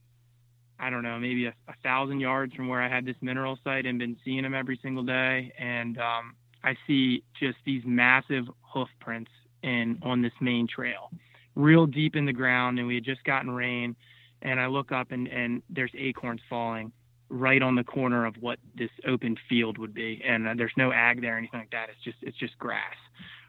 [0.80, 3.86] I don't know, maybe a, a thousand yards from where I had this mineral site
[3.86, 5.54] and been seeing them every single day.
[5.58, 9.32] And um, I see just these massive hoof prints
[9.64, 11.12] and on this main trail,
[11.56, 13.96] real deep in the ground, and we had just gotten rain.
[14.42, 16.92] And I look up and and there's acorns falling
[17.30, 20.92] right on the corner of what this open field would be, and uh, there's no
[20.92, 21.90] ag there or anything like that.
[21.90, 22.96] It's just it's just grass,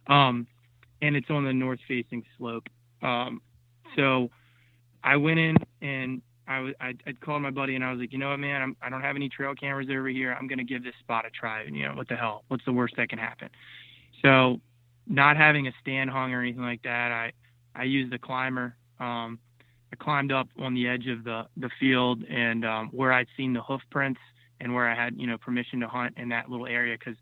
[0.06, 0.46] um,
[1.02, 2.66] and it's on the north facing slope.
[3.02, 3.40] Um,
[3.96, 4.30] so
[5.04, 8.12] I went in and I was I, I called my buddy and I was like,
[8.12, 10.36] you know what, man, I'm, I don't have any trail cameras over here.
[10.38, 11.62] I'm gonna give this spot a try.
[11.62, 12.44] And, you know, what the hell?
[12.48, 13.48] What's the worst that can happen?
[14.22, 14.60] So,
[15.08, 17.32] not having a stand hung or anything like that, I
[17.74, 18.76] I used the climber.
[18.98, 19.38] Um,
[19.92, 23.52] I climbed up on the edge of the the field and um, where I'd seen
[23.52, 24.20] the hoof prints
[24.60, 27.16] and where I had you know permission to hunt in that little area because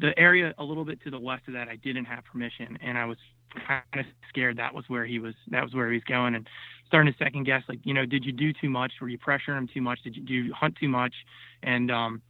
[0.00, 2.96] the area a little bit to the west of that I didn't have permission and
[2.96, 3.18] I was
[3.66, 6.48] kind of scared that was where he was that was where he was going and
[6.86, 8.92] starting to second guess like you know did you do too much?
[9.00, 10.02] Were you pressuring him too much?
[10.02, 11.14] Did you hunt too much?
[11.62, 12.22] And um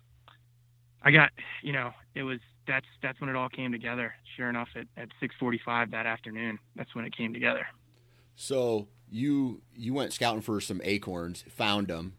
[1.03, 1.31] I got
[1.63, 4.15] you know it was that's that's when it all came together.
[4.37, 7.67] Sure enough at, at 6:45 that afternoon that's when it came together.
[8.35, 12.15] So you you went scouting for some acorns found them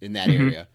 [0.00, 0.42] in that mm-hmm.
[0.42, 0.68] area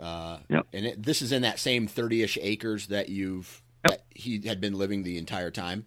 [0.00, 0.66] uh, yep.
[0.72, 3.98] and it, this is in that same 30ish acres that you've yep.
[3.98, 5.86] that he had been living the entire time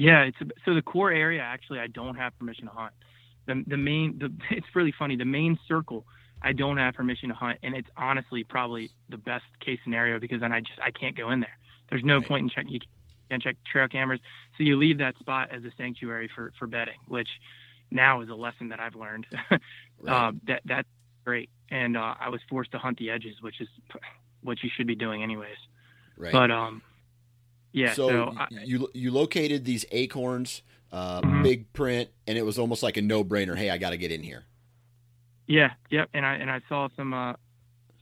[0.00, 2.92] yeah, it's so the core area actually I don't have permission to hunt.
[3.46, 5.16] The the main the it's really funny.
[5.16, 6.06] The main circle
[6.42, 10.40] I don't have permission to hunt, and it's honestly probably the best case scenario because
[10.40, 11.58] then I just I can't go in there.
[11.90, 12.28] There's no right.
[12.28, 12.80] point in checking you
[13.28, 14.20] can't check trail cameras,
[14.56, 17.28] so you leave that spot as a sanctuary for for bedding, which
[17.90, 19.26] now is a lesson that I've learned.
[19.50, 19.60] right.
[20.08, 20.88] uh, that that's
[21.24, 23.68] great, and uh, I was forced to hunt the edges, which is
[24.42, 25.56] what you should be doing anyways.
[26.16, 26.32] Right.
[26.32, 26.82] But um,
[27.72, 27.92] yeah.
[27.94, 30.62] So, so I, you you located these acorns,
[30.92, 31.42] uh, mm-hmm.
[31.42, 33.56] big print, and it was almost like a no brainer.
[33.56, 34.44] Hey, I got to get in here.
[35.46, 35.72] Yeah.
[35.90, 36.10] Yep.
[36.14, 37.34] And I and I saw some uh,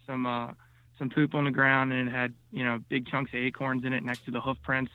[0.07, 0.49] some uh,
[0.99, 3.93] some poop on the ground, and it had you know big chunks of acorns in
[3.93, 4.93] it next to the hoof prints,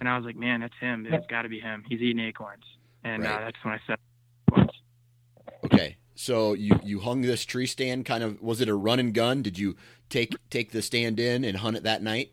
[0.00, 1.06] and I was like, man, that's him.
[1.08, 1.84] It's got to be him.
[1.88, 2.64] He's eating acorns,
[3.04, 3.42] and uh, right.
[3.42, 3.98] uh, that's when I said.
[5.64, 5.96] Okay.
[6.20, 9.40] So you you hung this tree stand kind of was it a run and gun?
[9.40, 9.76] Did you
[10.08, 12.32] take take the stand in and hunt it that night?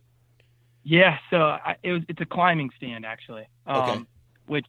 [0.84, 3.48] Yeah, so I, it was it's a climbing stand actually.
[3.68, 4.04] Um, okay.
[4.48, 4.66] Which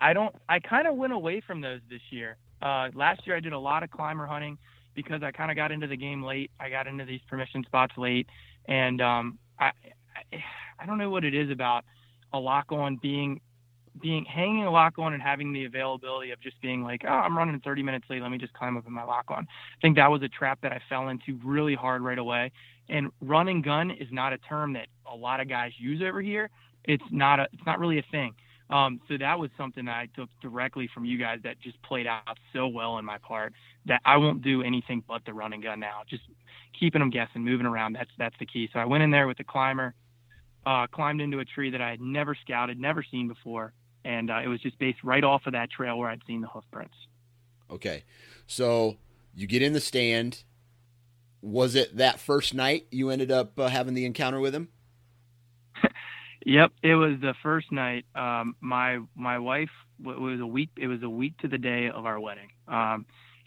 [0.00, 0.34] I don't.
[0.48, 2.38] I kind of went away from those this year.
[2.60, 4.58] Uh, last year I did a lot of climber hunting
[4.96, 6.50] because I kind of got into the game late.
[6.58, 8.26] I got into these permission spots late,
[8.64, 9.70] and um, I,
[10.16, 10.42] I
[10.80, 11.84] I don't know what it is about
[12.32, 13.40] a lock on being
[14.00, 17.36] being hanging a lock on and having the availability of just being like, oh, I'm
[17.36, 18.22] running 30 minutes late.
[18.22, 19.46] Let me just climb up in my lock on.
[19.50, 22.52] I think that was a trap that I fell into really hard right away.
[22.88, 26.20] And run and gun is not a term that a lot of guys use over
[26.20, 26.50] here.
[26.84, 28.34] It's not a, it's not really a thing.
[28.68, 32.06] Um, so that was something that I took directly from you guys that just played
[32.06, 33.52] out so well on my part
[33.86, 36.02] that I won't do anything but the run and gun now.
[36.08, 36.24] Just
[36.78, 37.92] keeping them guessing, moving around.
[37.92, 38.68] That's that's the key.
[38.72, 39.94] So I went in there with the climber,
[40.64, 43.72] uh, climbed into a tree that I had never scouted, never seen before,
[44.06, 46.48] and uh, it was just based right off of that trail where I'd seen the
[46.48, 46.94] hoof prints.
[47.70, 48.04] Okay,
[48.46, 48.96] so
[49.34, 50.44] you get in the stand
[51.42, 54.68] was it that first night you ended up uh, having the encounter with him?
[56.46, 58.04] yep, it was the first night.
[58.14, 60.70] Um, my my wife it was a week.
[60.76, 62.48] It was a week to the day of our wedding.
[62.68, 63.06] Um,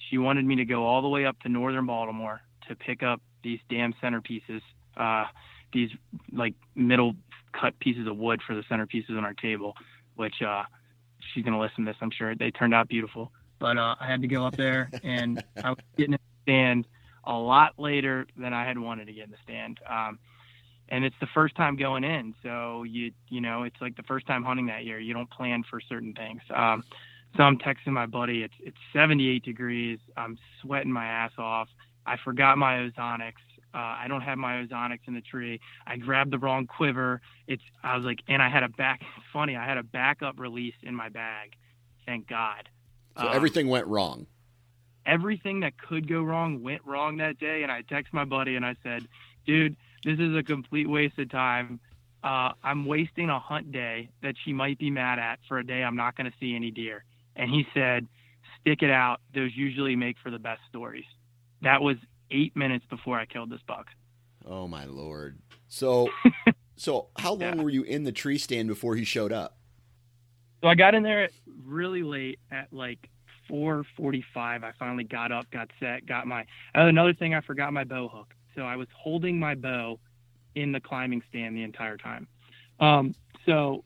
[0.09, 3.21] she wanted me to go all the way up to northern Baltimore to pick up
[3.43, 4.61] these damn centerpieces.
[4.97, 5.25] Uh,
[5.73, 5.89] these
[6.31, 7.15] like middle
[7.59, 9.75] cut pieces of wood for the centerpieces on our table,
[10.19, 10.63] which uh,
[11.33, 11.97] she's gonna listen to this.
[12.01, 13.31] I'm sure they turned out beautiful.
[13.57, 16.87] But uh, I had to go up there, and I was getting in the stand
[17.23, 19.79] a lot later than I had wanted to get in the stand.
[19.89, 20.19] Um,
[20.89, 24.27] and it's the first time going in, so you you know it's like the first
[24.27, 24.99] time hunting that year.
[24.99, 26.41] You don't plan for certain things.
[26.53, 26.83] Um,
[27.37, 28.43] so I'm texting my buddy.
[28.43, 29.99] It's it's 78 degrees.
[30.17, 31.69] I'm sweating my ass off.
[32.05, 33.33] I forgot my ozonics.
[33.73, 35.59] Uh, I don't have my ozonics in the tree.
[35.85, 37.21] I grabbed the wrong quiver.
[37.47, 39.01] It's I was like, and I had a back.
[39.31, 41.55] Funny, I had a backup release in my bag.
[42.05, 42.67] Thank God.
[43.17, 44.25] So um, everything went wrong
[45.09, 47.63] everything that could go wrong went wrong that day.
[47.63, 49.07] And I text my buddy and I said,
[49.45, 51.79] dude, this is a complete waste of time.
[52.23, 55.83] Uh, I'm wasting a hunt day that she might be mad at for a day
[55.83, 57.03] I'm not going to see any deer.
[57.35, 58.07] And he said,
[58.59, 59.21] stick it out.
[59.33, 61.05] Those usually make for the best stories.
[61.61, 61.97] That was
[62.31, 63.87] eight minutes before I killed this buck.
[64.45, 65.39] Oh my lord!
[65.67, 66.09] So,
[66.75, 67.63] so how long yeah.
[67.63, 69.57] were you in the tree stand before he showed up?
[70.61, 71.29] So I got in there
[71.65, 73.09] really late at like
[73.49, 76.45] 4:45, I finally got up, got set, got my.
[76.75, 79.99] Oh, another thing, I forgot my bow hook, so I was holding my bow
[80.55, 82.27] in the climbing stand the entire time.
[82.79, 83.13] Um,
[83.45, 83.83] so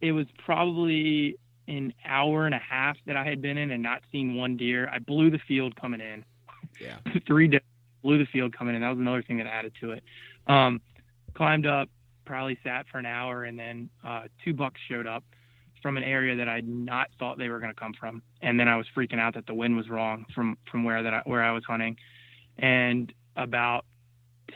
[0.00, 1.36] it was probably
[1.68, 4.88] an hour and a half that I had been in and not seen one deer.
[4.88, 6.24] I blew the field coming in.
[6.80, 6.96] Yeah.
[7.26, 7.60] Three days,
[8.02, 8.82] blew the field coming in.
[8.82, 10.02] That was another thing that added to it.
[10.46, 10.80] Um,
[11.34, 11.88] climbed up,
[12.24, 15.24] probably sat for an hour, and then uh, two bucks showed up
[15.82, 18.68] from an area that I not thought they were going to come from, and then
[18.68, 21.42] I was freaking out that the wind was wrong from from where that I, where
[21.42, 21.96] I was hunting,
[22.58, 23.84] and about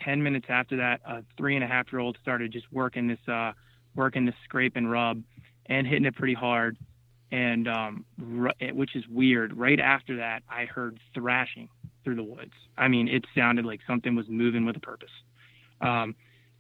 [0.03, 3.19] 10 minutes after that, a three and a half year old started just working this,
[3.29, 3.53] uh,
[3.95, 5.23] working this scrape and rub
[5.67, 6.77] and hitting it pretty hard.
[7.31, 8.05] And, um,
[8.39, 9.57] r- which is weird.
[9.57, 11.69] Right after that, I heard thrashing
[12.05, 12.53] through the woods.
[12.77, 15.11] I mean, it sounded like something was moving with a purpose.
[15.81, 16.15] Um,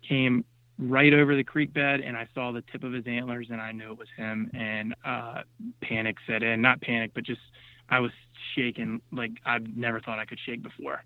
[0.08, 0.44] came
[0.78, 3.72] right over the creek bed and I saw the tip of his antlers and I
[3.72, 5.42] knew it was him and, uh,
[5.80, 7.40] panic set in, not panic, but just,
[7.88, 8.10] I was
[8.54, 11.04] shaking like I've never thought I could shake before.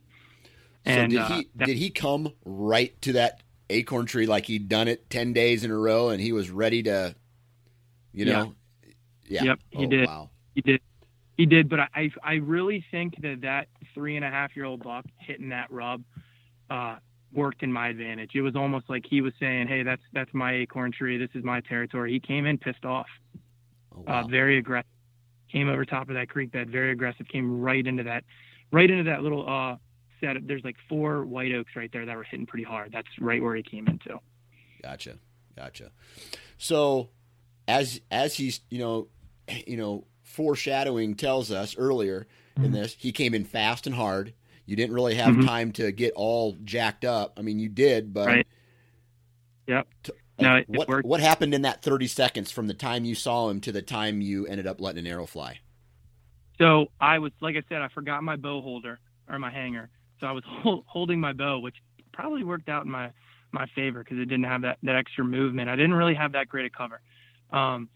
[0.84, 4.46] And so did uh, he that, did he come right to that acorn tree like
[4.46, 7.14] he'd done it ten days in a row and he was ready to,
[8.12, 8.54] you know?
[9.26, 9.42] Yeah.
[9.42, 10.06] Yep, he oh, did.
[10.06, 10.30] Wow.
[10.54, 10.80] He did.
[11.38, 14.82] He did, but I I really think that that three and a half year old
[14.82, 16.02] buck hitting that rub
[16.68, 16.96] uh,
[17.32, 18.32] worked in my advantage.
[18.34, 21.16] It was almost like he was saying, "Hey, that's that's my acorn tree.
[21.16, 23.06] This is my territory." He came in pissed off,
[23.94, 24.20] oh, uh, wow.
[24.20, 24.90] uh, very aggressive.
[25.52, 27.28] Came over top of that creek bed, very aggressive.
[27.28, 28.24] Came right into that,
[28.72, 29.76] right into that little uh,
[30.20, 32.90] set there's like four white oaks right there that were hitting pretty hard.
[32.92, 34.18] That's right where he came into.
[34.82, 35.18] Gotcha,
[35.56, 35.92] gotcha.
[36.56, 37.10] So
[37.68, 39.06] as as he's you know
[39.68, 42.66] you know foreshadowing tells us earlier mm-hmm.
[42.66, 44.34] in this, he came in fast and hard.
[44.66, 45.46] You didn't really have mm-hmm.
[45.46, 47.34] time to get all jacked up.
[47.38, 48.46] I mean, you did, but right.
[49.66, 49.88] Yep.
[50.04, 53.14] To, no, it, what it what happened in that 30 seconds from the time you
[53.14, 55.60] saw him to the time you ended up letting an arrow fly?
[56.58, 58.98] So I was, like I said, I forgot my bow holder
[59.28, 59.90] or my hanger,
[60.20, 61.76] so I was hold, holding my bow, which
[62.12, 63.10] probably worked out in my
[63.52, 65.68] my favor because it didn't have that that extra movement.
[65.68, 67.00] I didn't really have that great a cover.
[67.50, 67.88] Um,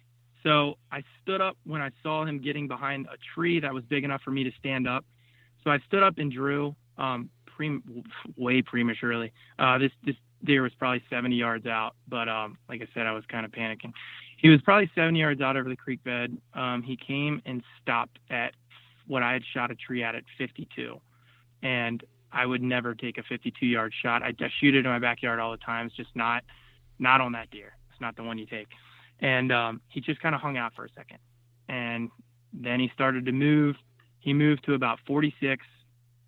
[0.42, 4.04] so I stood up when I saw him getting behind a tree that was big
[4.04, 5.04] enough for me to stand up.
[5.62, 7.80] So I stood up and drew um, pre-
[8.36, 9.32] way prematurely.
[9.58, 13.12] Uh, this this deer was probably 70 yards out, but um, like I said, I
[13.12, 13.92] was kind of panicking.
[14.38, 16.36] He was probably 70 yards out over the creek bed.
[16.54, 18.54] Um, he came and stopped at
[19.06, 21.00] what I had shot a tree at at 52,
[21.62, 22.02] and
[22.32, 24.22] I would never take a 52 yard shot.
[24.22, 25.86] I, I shoot it in my backyard all the time.
[25.86, 26.42] It's just not
[26.98, 27.76] not on that deer.
[27.90, 28.68] It's not the one you take.
[29.22, 31.18] And um, he just kind of hung out for a second,
[31.68, 32.10] and
[32.52, 33.76] then he started to move.
[34.18, 35.64] He moved to about 46,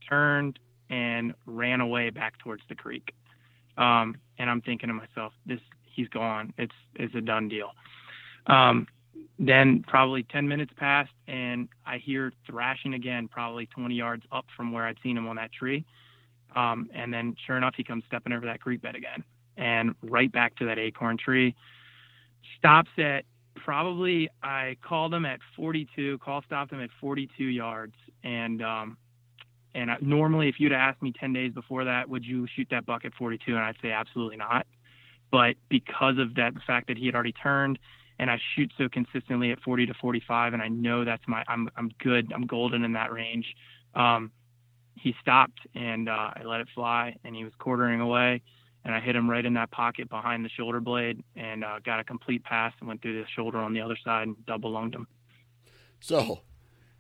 [0.09, 0.59] turned
[0.91, 3.13] and ran away back towards the creek.
[3.77, 5.61] Um, and I'm thinking to myself, this
[5.95, 6.53] he's gone.
[6.59, 7.73] It's it's a done deal.
[8.47, 8.87] Um,
[9.39, 14.73] then probably 10 minutes passed and I hear thrashing again, probably 20 yards up from
[14.73, 15.85] where I'd seen him on that tree.
[16.55, 19.25] Um, and then sure enough, he comes stepping over that creek bed again
[19.57, 21.55] and right back to that acorn tree.
[22.59, 23.25] Stops at
[23.57, 27.95] probably, I called him at 42, call stopped him at 42 yards.
[28.23, 28.97] And, um,
[29.75, 32.87] and I, normally if you'd asked me 10 days before that, would you shoot that
[32.87, 33.53] buck at 42?
[33.53, 34.67] And I'd say absolutely not.
[35.31, 37.79] But because of that, the fact that he had already turned,
[38.19, 41.69] and I shoot so consistently at 40 to 45, and I know that's my I'm
[41.77, 42.33] I'm good.
[42.33, 43.47] I'm golden in that range.
[43.95, 44.31] Um,
[44.95, 48.43] he stopped and uh, I let it fly, and he was quartering away,
[48.85, 52.01] and I hit him right in that pocket behind the shoulder blade, and uh, got
[52.01, 54.95] a complete pass and went through the shoulder on the other side and double lunged
[54.95, 55.07] him.
[56.01, 56.41] So,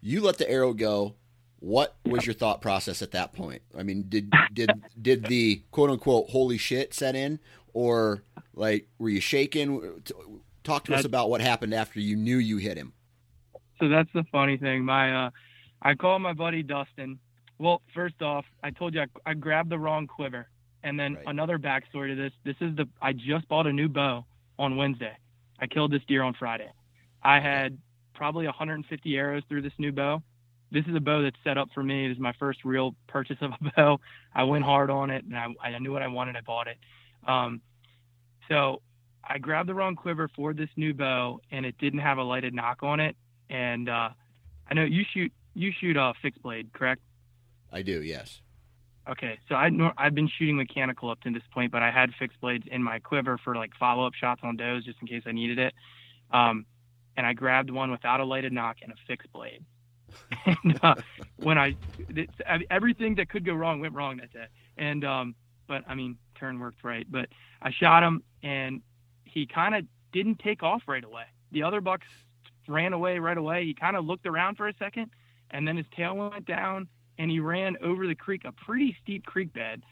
[0.00, 1.14] you let the arrow go.
[1.60, 3.62] What was your thought process at that point?
[3.76, 4.70] I mean, did did
[5.00, 7.38] did the quote unquote holy shit set in,
[7.72, 8.22] or
[8.54, 10.02] like were you shaken?
[10.62, 12.92] Talk to that's, us about what happened after you knew you hit him.
[13.80, 14.84] So that's the funny thing.
[14.84, 15.30] My, uh,
[15.82, 17.18] I called my buddy Dustin.
[17.58, 20.48] Well, first off, I told you I, I grabbed the wrong quiver,
[20.84, 21.24] and then right.
[21.26, 22.32] another backstory to this.
[22.44, 24.24] This is the I just bought a new bow
[24.58, 25.16] on Wednesday.
[25.58, 26.70] I killed this deer on Friday.
[27.22, 27.78] I had
[28.14, 30.22] probably 150 arrows through this new bow.
[30.70, 32.06] This is a bow that's set up for me.
[32.06, 34.00] It is my first real purchase of a bow.
[34.34, 36.36] I went hard on it, and I, I knew what I wanted.
[36.36, 36.76] I bought it.
[37.26, 37.62] Um,
[38.48, 38.82] so
[39.26, 42.52] I grabbed the wrong quiver for this new bow, and it didn't have a lighted
[42.52, 43.16] nock on it.
[43.48, 44.10] And uh,
[44.70, 47.00] I know you shoot you shoot a fixed blade, correct?
[47.72, 48.42] I do, yes.
[49.08, 52.40] Okay, so I I've been shooting mechanical up to this point, but I had fixed
[52.40, 55.32] blades in my quiver for like follow up shots on does just in case I
[55.32, 55.74] needed it.
[56.30, 56.64] Um,
[57.16, 59.62] and I grabbed one without a lighted nock and a fixed blade.
[60.46, 60.94] and uh,
[61.36, 61.76] when I
[62.70, 64.46] everything that could go wrong went wrong that day.
[64.76, 65.34] And um,
[65.66, 67.06] but I mean, turn worked right.
[67.10, 67.28] But
[67.62, 68.82] I shot him, and
[69.24, 71.24] he kind of didn't take off right away.
[71.52, 72.06] The other bucks
[72.68, 73.64] ran away right away.
[73.64, 75.10] He kind of looked around for a second,
[75.50, 79.24] and then his tail went down, and he ran over the creek, a pretty steep
[79.24, 79.82] creek bed.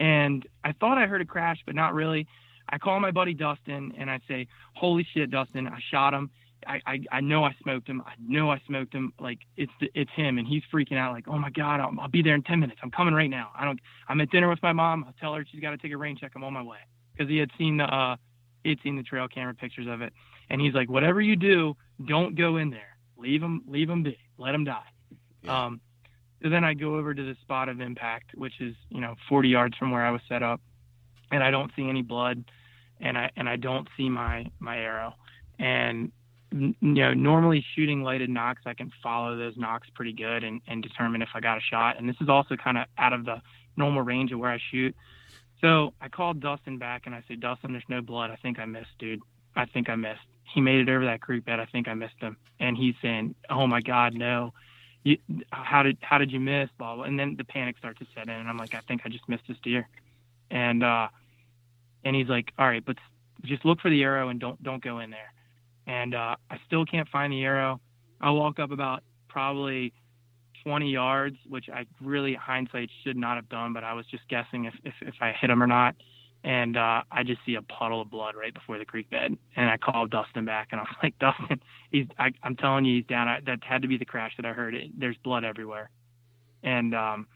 [0.00, 2.26] And I thought I heard a crash, but not really.
[2.68, 5.66] I call my buddy Dustin, and I say, "Holy shit, Dustin!
[5.66, 6.30] I shot him.
[6.66, 8.02] I, I, I know I smoked him.
[8.06, 9.12] I know I smoked him.
[9.20, 11.12] Like it's the, it's him, and he's freaking out.
[11.12, 12.80] Like, oh my god, I'll, I'll be there in ten minutes.
[12.82, 13.50] I'm coming right now.
[13.56, 13.80] I don't.
[14.08, 15.04] I'm at dinner with my mom.
[15.06, 16.32] I'll tell her she's got to take a rain check.
[16.34, 16.78] I'm on my way
[17.12, 18.16] because he had seen the uh,
[18.62, 20.12] he had seen the trail camera pictures of it.
[20.50, 22.96] And he's like, whatever you do, don't go in there.
[23.16, 24.18] Leave them, leave them be.
[24.38, 24.82] Let them die.
[25.42, 25.66] Yeah.
[25.66, 25.80] Um,
[26.42, 29.48] so then I go over to the spot of impact, which is you know 40
[29.48, 30.60] yards from where I was set up,
[31.30, 32.44] and I don't see any blood,
[33.00, 35.14] and I and I don't see my my arrow,
[35.58, 36.12] and
[36.50, 40.82] you know normally shooting lighted nocks I can follow those nocks pretty good and and
[40.82, 43.40] determine if I got a shot, and this is also kind of out of the
[43.76, 44.94] normal range of where I shoot.
[45.60, 48.30] So I called Dustin back and I said, Dustin, there's no blood.
[48.30, 49.22] I think I missed, dude.
[49.54, 50.20] I think I missed.
[50.54, 51.60] He made it over that creek bed.
[51.60, 52.36] I think I missed him.
[52.58, 54.52] And he's saying, Oh my God, no.
[55.04, 55.18] You,
[55.50, 56.68] how did how did you miss?
[56.78, 57.04] Blah, blah.
[57.04, 59.28] And then the panic starts to set in, and I'm like, I think I just
[59.28, 59.88] missed this deer.
[60.50, 61.08] And uh,
[62.04, 62.96] and he's like, All right, but
[63.44, 65.32] just look for the arrow and don't don't go in there.
[65.86, 67.80] And uh, I still can't find the arrow.
[68.20, 69.92] I walk up about probably
[70.62, 74.66] 20 yards, which I really hindsight should not have done, but I was just guessing
[74.66, 75.96] if if, if I hit him or not
[76.44, 79.36] and uh, I just see a puddle of blood right before the creek bed.
[79.56, 81.60] And I called Dustin back, and I'm like, Dustin,
[81.90, 82.06] he's.
[82.18, 83.28] I, am telling you, he's down.
[83.28, 84.74] I, that had to be the crash that I heard.
[84.74, 85.90] It, there's blood everywhere,
[86.62, 87.26] and um,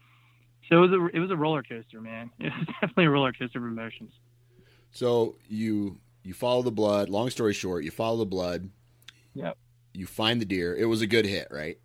[0.69, 2.31] so it was a it was a roller coaster, man.
[2.39, 4.11] It was definitely a roller coaster of emotions.
[4.91, 7.09] So you you follow the blood.
[7.09, 8.69] Long story short, you follow the blood.
[9.33, 9.57] Yep.
[9.93, 10.75] You find the deer.
[10.75, 11.77] It was a good hit, right?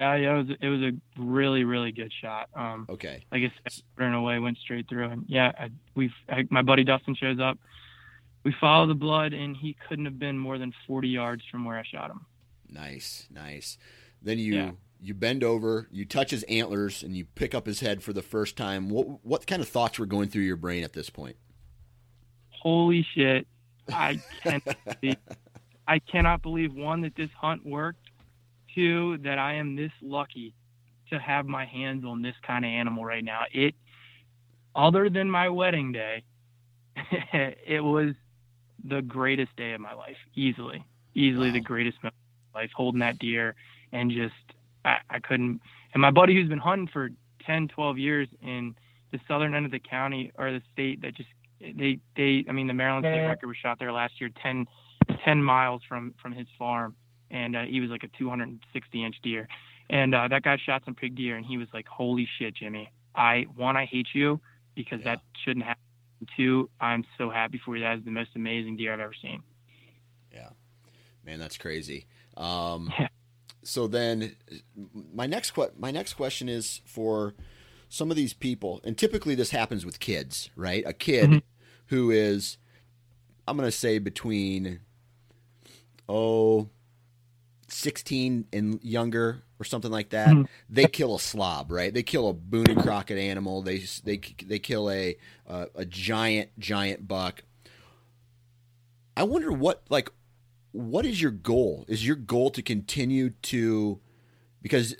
[0.00, 2.48] Yeah, yeah, it was it was a really really good shot.
[2.54, 3.22] Um, Okay.
[3.30, 6.10] like I said, turned away, went straight through, and yeah, I, we
[6.48, 7.58] my buddy Dustin shows up.
[8.42, 11.76] We follow the blood, and he couldn't have been more than 40 yards from where
[11.78, 12.24] I shot him.
[12.70, 13.76] Nice, nice.
[14.22, 14.70] Then you Yeah.
[15.02, 18.22] you bend over, you touch his antlers, and you pick up his head for the
[18.22, 18.88] first time.
[18.88, 21.36] What what kind of thoughts were going through your brain at this point?
[22.48, 23.46] Holy shit!
[23.92, 24.62] I can't
[25.86, 28.06] I cannot believe one that this hunt worked.
[28.74, 30.54] Two that I am this lucky
[31.10, 33.40] to have my hands on this kind of animal right now.
[33.52, 33.74] It,
[34.74, 36.22] other than my wedding day,
[37.32, 38.14] it was
[38.88, 40.84] the greatest day of my life, easily,
[41.14, 41.54] easily Wow.
[41.54, 42.70] the greatest moment of my life.
[42.74, 43.54] Holding that deer
[43.92, 44.34] and just,
[44.84, 45.60] I, I couldn't.
[45.92, 47.10] And my buddy who's been hunting for
[47.44, 48.74] 10, 12 years in
[49.12, 51.28] the southern end of the county or the state that just
[51.60, 54.66] they they I mean the Maryland state record was shot there last year 10,
[55.24, 56.94] 10 miles from from his farm
[57.30, 59.48] and uh, he was like a 260 inch deer
[59.88, 62.90] and uh, that guy shot some big deer and he was like holy shit Jimmy
[63.14, 64.40] I one I hate you
[64.74, 65.16] because Yeah.
[65.16, 65.82] that shouldn't happen
[66.36, 69.42] two I'm so happy for you that is the most amazing deer I've ever seen
[70.32, 70.50] Yeah,
[71.24, 72.06] Man, that's crazy.
[72.36, 73.08] Um, Yeah.
[73.62, 74.36] So then,
[75.14, 77.34] my next que- my next question is for
[77.90, 80.82] some of these people, and typically this happens with kids, right?
[80.86, 81.42] A kid Mhm.
[81.88, 82.56] who is,
[83.46, 84.80] I'm going to say between,
[86.08, 86.70] oh,
[87.70, 90.28] 16 and younger or something like that.
[90.28, 90.48] Mhm.
[90.68, 91.92] They kill a slob, right?
[91.92, 93.62] They kill a Boone and Crockett animal.
[93.62, 95.16] They they they kill a
[95.48, 97.42] uh, a giant giant buck.
[99.16, 100.10] I wonder what like
[100.72, 101.84] what is your goal?
[101.88, 104.00] Is your goal to continue to
[104.62, 104.94] because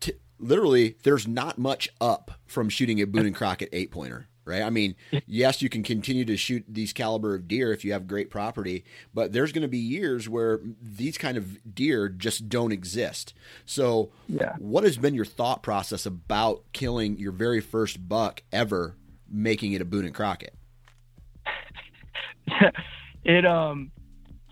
[0.00, 4.62] t- literally there's not much up from shooting a Boone and Crockett eight pointer, right?
[4.62, 4.94] I mean,
[5.26, 8.84] yes, you can continue to shoot these caliber of deer if you have great property,
[9.12, 13.34] but there's going to be years where these kind of deer just don't exist.
[13.66, 14.54] So, Yeah.
[14.58, 18.94] what has been your thought process about killing your very first buck ever,
[19.28, 20.54] making it a Boone and Crockett?
[23.24, 23.90] it um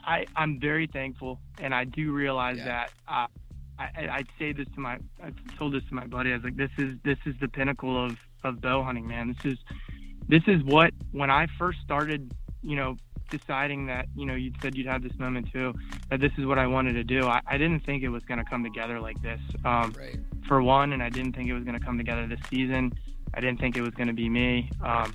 [0.04, 2.64] I I'm very thankful and I do realize Yeah.
[2.64, 3.26] that uh,
[3.78, 6.44] I I- I'd say this to my I told this to my buddy I was
[6.44, 9.58] like this is this is the pinnacle of of bow hunting man this is
[10.28, 12.96] this is what when I first started you know
[13.30, 15.74] deciding that you know you said you'd have this moment too
[16.10, 18.38] that this is what I wanted to do I, I didn't think it was going
[18.38, 20.18] to come together like this um Right.
[20.46, 22.92] for one, and I didn't think it was going to come together this season.
[23.32, 24.70] I didn't think it was going to be me.
[24.82, 25.14] Um,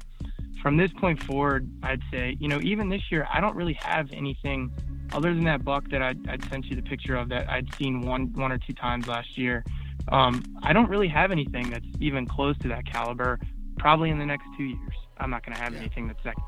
[0.61, 4.11] from this point forward, I'd say, you know, even this year, I don't really have
[4.11, 4.71] anything
[5.13, 8.01] other than that buck that I'd, I'd sent you the picture of that I'd seen
[8.01, 9.63] one one or two times last year.
[10.07, 13.39] Um, I don't really have anything that's even close to that caliber.
[13.77, 15.79] Probably in the next two years, I'm not going to have Yeah.
[15.79, 16.43] anything that's second.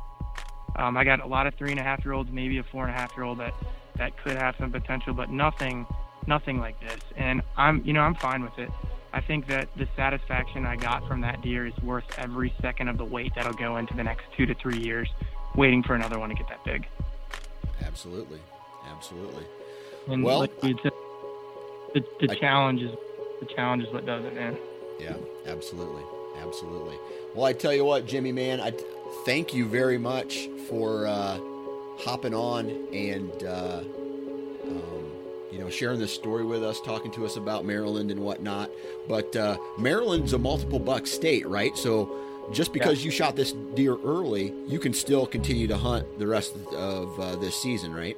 [0.77, 2.85] Um, I got a lot of three and a half year olds, maybe a four
[2.87, 3.53] and a half year old that
[3.97, 5.85] that could have some potential, but nothing
[6.27, 6.99] nothing like this.
[7.17, 8.69] And I'm, you know, I'm fine with it.
[9.11, 12.97] I think that the satisfaction I got from that deer is worth every second of
[12.97, 15.09] the wait that'll go into the next two to three years,
[15.55, 16.85] waiting for another one to get that big.
[17.83, 18.39] Absolutely.
[18.89, 19.43] Absolutely.
[20.07, 20.77] And Well, like said,
[21.93, 22.91] the, the I- challenge is
[23.41, 24.57] the challenge is what does it, man.
[24.99, 25.15] Yeah,
[25.47, 26.03] absolutely,
[26.37, 26.95] absolutely.
[27.35, 28.71] Well, I tell you what, Jimmy, man, I
[29.25, 31.39] thank you very much for uh,
[31.97, 33.81] hopping on and uh,
[34.63, 35.11] um,
[35.51, 38.69] you know sharing this story with us, talking to us about Maryland and whatnot.
[39.07, 41.75] But uh, Maryland's a multiple buck state, right?
[41.75, 42.15] So
[42.53, 46.55] just because you shot this deer early, you can still continue to hunt the rest
[46.73, 48.17] of uh, this season, right?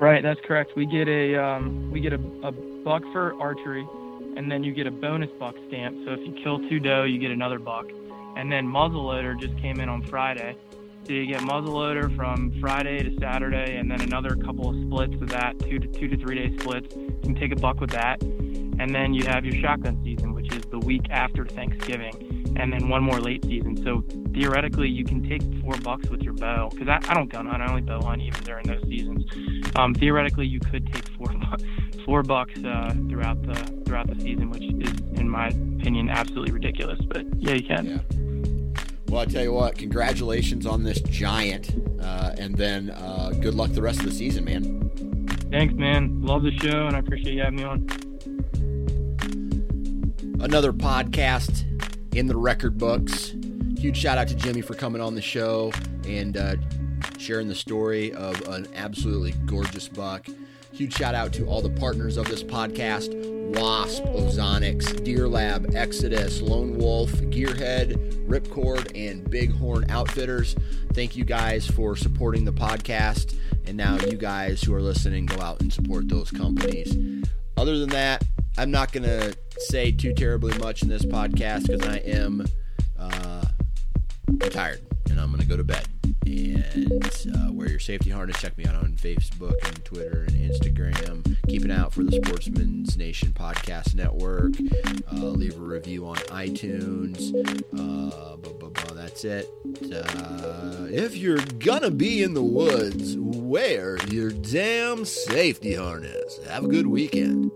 [0.00, 0.74] Right, that's correct.
[0.74, 3.86] We get a um, we get a, a buck for archery,
[4.36, 5.96] and then you get a bonus buck stamp.
[6.04, 7.86] So if you kill two doe, you get another buck.
[8.36, 10.56] And then muzzleloader just came in on Friday.
[11.06, 15.28] So you get muzzleloader from Friday to Saturday, and then another couple of splits of
[15.30, 16.94] that, two to two to three day splits.
[16.94, 20.52] You can take a buck with that, and then you have your shotgun season, which
[20.54, 23.76] is the week after Thanksgiving, and then one more late season.
[23.82, 26.68] So theoretically, you can take four bucks with your bow.
[26.70, 29.24] Because I, I don't gun hunt, I only bow hunt even during those seasons.
[29.74, 31.26] Um, theoretically, you could take four
[32.04, 33.54] four bucks uh, throughout the
[33.84, 37.00] throughout the season, which is, in my opinion, absolutely ridiculous.
[37.06, 37.86] But yeah, you can.
[37.86, 37.98] Yeah.
[39.08, 43.72] Well, I tell you what, congratulations on this giant, uh, and then uh, good luck
[43.72, 44.90] the rest of the season, man.
[45.50, 46.22] Thanks, man.
[46.22, 47.86] Love the show, and I appreciate you having me on.
[50.40, 51.64] Another podcast
[52.16, 53.34] in the record books.
[53.76, 55.72] Huge shout out to Jimmy for coming on the show
[56.06, 56.56] and uh,
[57.18, 60.26] sharing the story of an absolutely gorgeous buck.
[60.72, 63.14] Huge shout out to all the partners of this podcast
[63.54, 70.56] Wasp, Ozonics, Deer Lab, Exodus, Lone Wolf, Gearhead, Ripcord, and Bighorn Outfitters.
[70.94, 73.36] Thank you guys for supporting the podcast.
[73.66, 76.96] And now you guys who are listening go out and support those companies.
[77.58, 78.24] Other than that,
[78.56, 82.46] I'm not going to say too terribly much in this podcast because I am
[82.98, 83.44] uh,
[84.50, 84.80] tired
[85.10, 85.86] and I'm going to go to bed
[86.26, 88.40] and uh, wear your safety harness.
[88.40, 91.36] Check me out on Facebook and Twitter and Instagram.
[91.48, 94.52] Keep an eye out for the Sportsman's Nation Podcast Network.
[95.12, 97.32] Uh, leave a review on iTunes.
[97.72, 99.48] Uh, blah, blah, that's it.
[99.92, 106.38] Uh, if you're gonna be in the woods, wear your damn safety harness.
[106.48, 107.50] Have a good weekend.